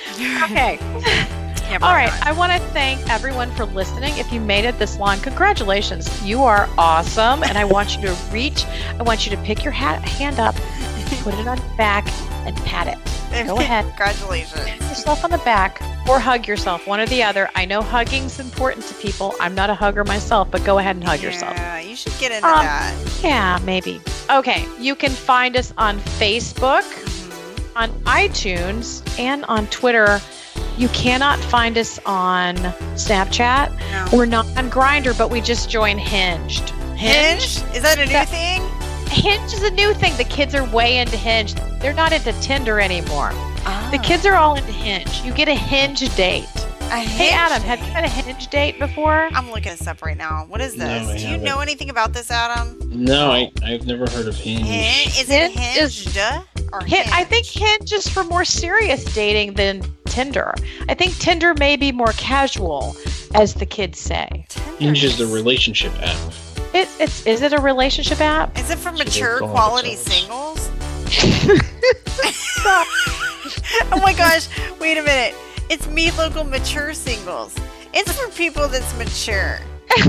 [0.44, 0.78] Okay.
[1.70, 2.12] Yeah, All right.
[2.24, 4.16] I want to thank everyone for listening.
[4.18, 6.24] If you made it this long, congratulations.
[6.24, 7.42] You are awesome.
[7.42, 10.54] And I want you to reach, I want you to pick your hat, hand up,
[11.24, 12.06] put it on your back,
[12.46, 13.48] and pat it.
[13.48, 13.86] Go ahead.
[13.86, 14.62] Congratulations.
[14.66, 17.50] Pat yourself on the back or hug yourself, one or the other.
[17.56, 19.34] I know hugging's important to people.
[19.40, 21.56] I'm not a hugger myself, but go ahead and hug yourself.
[21.56, 22.94] Yeah, you should get into Um, that.
[23.22, 24.02] Yeah, maybe.
[24.30, 27.68] Okay, you can find us on Facebook, Mhm.
[27.76, 30.22] on iTunes, and on Twitter.
[30.78, 32.56] You cannot find us on
[32.96, 33.72] Snapchat.
[33.92, 34.06] No.
[34.18, 36.70] We're not on Grindr, but we just joined Hinged.
[36.96, 37.62] Hinge?
[37.76, 38.62] Is that a new That- thing?
[39.10, 40.16] Hinge is a new thing.
[40.18, 41.54] The kids are way into Hinge.
[41.80, 43.32] They're not into Tinder anymore.
[43.92, 45.22] The kids are all into Hinge.
[45.24, 46.48] You get a Hinge date.
[46.56, 49.30] a Hey, Hinge Adam, have you had a Hinge date before?
[49.34, 50.46] I'm looking this up right now.
[50.48, 51.08] What is this?
[51.08, 51.44] I Do you haven't.
[51.44, 52.78] know anything about this, Adam?
[52.88, 54.66] No, I, I've never heard of Hinge.
[54.66, 55.20] Hinge?
[55.20, 56.18] Is it Hinge is-
[56.72, 60.54] Or Hin- I think Hinge is for more serious dating than Tinder.
[60.90, 62.96] I think Tinder may be more casual,
[63.36, 64.46] as the kids say.
[64.80, 66.34] Hinge is the relationship app.
[66.74, 68.58] It, it's is it a relationship app?
[68.58, 70.70] Is it for mature quality singles?
[73.92, 74.48] Oh my gosh,
[74.80, 75.36] wait a minute.
[75.70, 77.56] It's me local mature singles.
[77.94, 79.60] It's for people that's mature.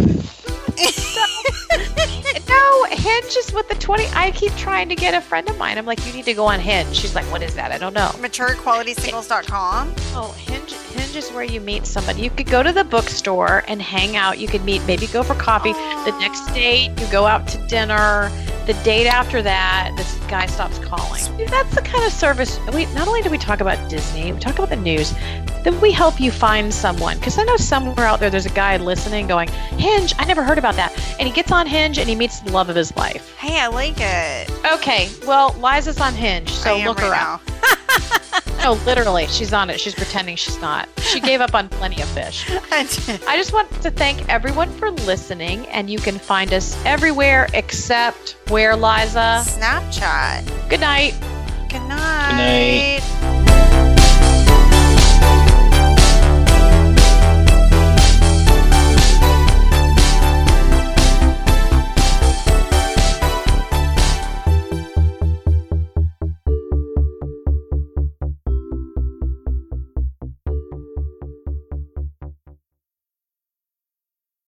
[2.48, 4.07] no, Hinge is with the twenty.
[4.14, 5.78] I keep trying to get a friend of mine.
[5.78, 6.96] I'm like, you need to go on Hinge.
[6.96, 7.70] She's like, what is that?
[7.70, 8.11] I don't know.
[8.14, 9.94] MatureQualitySingles.com.
[10.14, 12.22] Oh, Hinge, Hinge is where you meet somebody.
[12.22, 14.38] You could go to the bookstore and hang out.
[14.38, 15.72] You could meet, maybe go for coffee.
[15.72, 18.30] The next date, you go out to dinner.
[18.66, 21.22] The date after that, this guy stops calling.
[21.48, 22.58] That's the kind of service.
[22.72, 25.12] We not only do we talk about Disney, we talk about the news.
[25.64, 28.78] Then we help you find someone because I know somewhere out there there's a guy
[28.78, 32.14] listening, going, "Hinge, I never heard about that." And he gets on Hinge and he
[32.14, 33.36] meets the love of his life.
[33.36, 34.50] Hey, I like it.
[34.64, 37.42] Okay, well, Liza's on Hinge, so look her right up.
[38.64, 38.74] now.
[38.74, 39.78] No, literally, she's on it.
[39.78, 40.88] She's pretending she's not.
[40.98, 42.46] She gave up on plenty of fish.
[42.70, 48.36] I just want to thank everyone for listening, and you can find us everywhere except
[48.48, 49.42] where, Liza?
[49.44, 50.70] Snapchat.
[50.70, 51.14] Good night.
[51.68, 53.00] Good night.
[53.00, 53.84] Good night.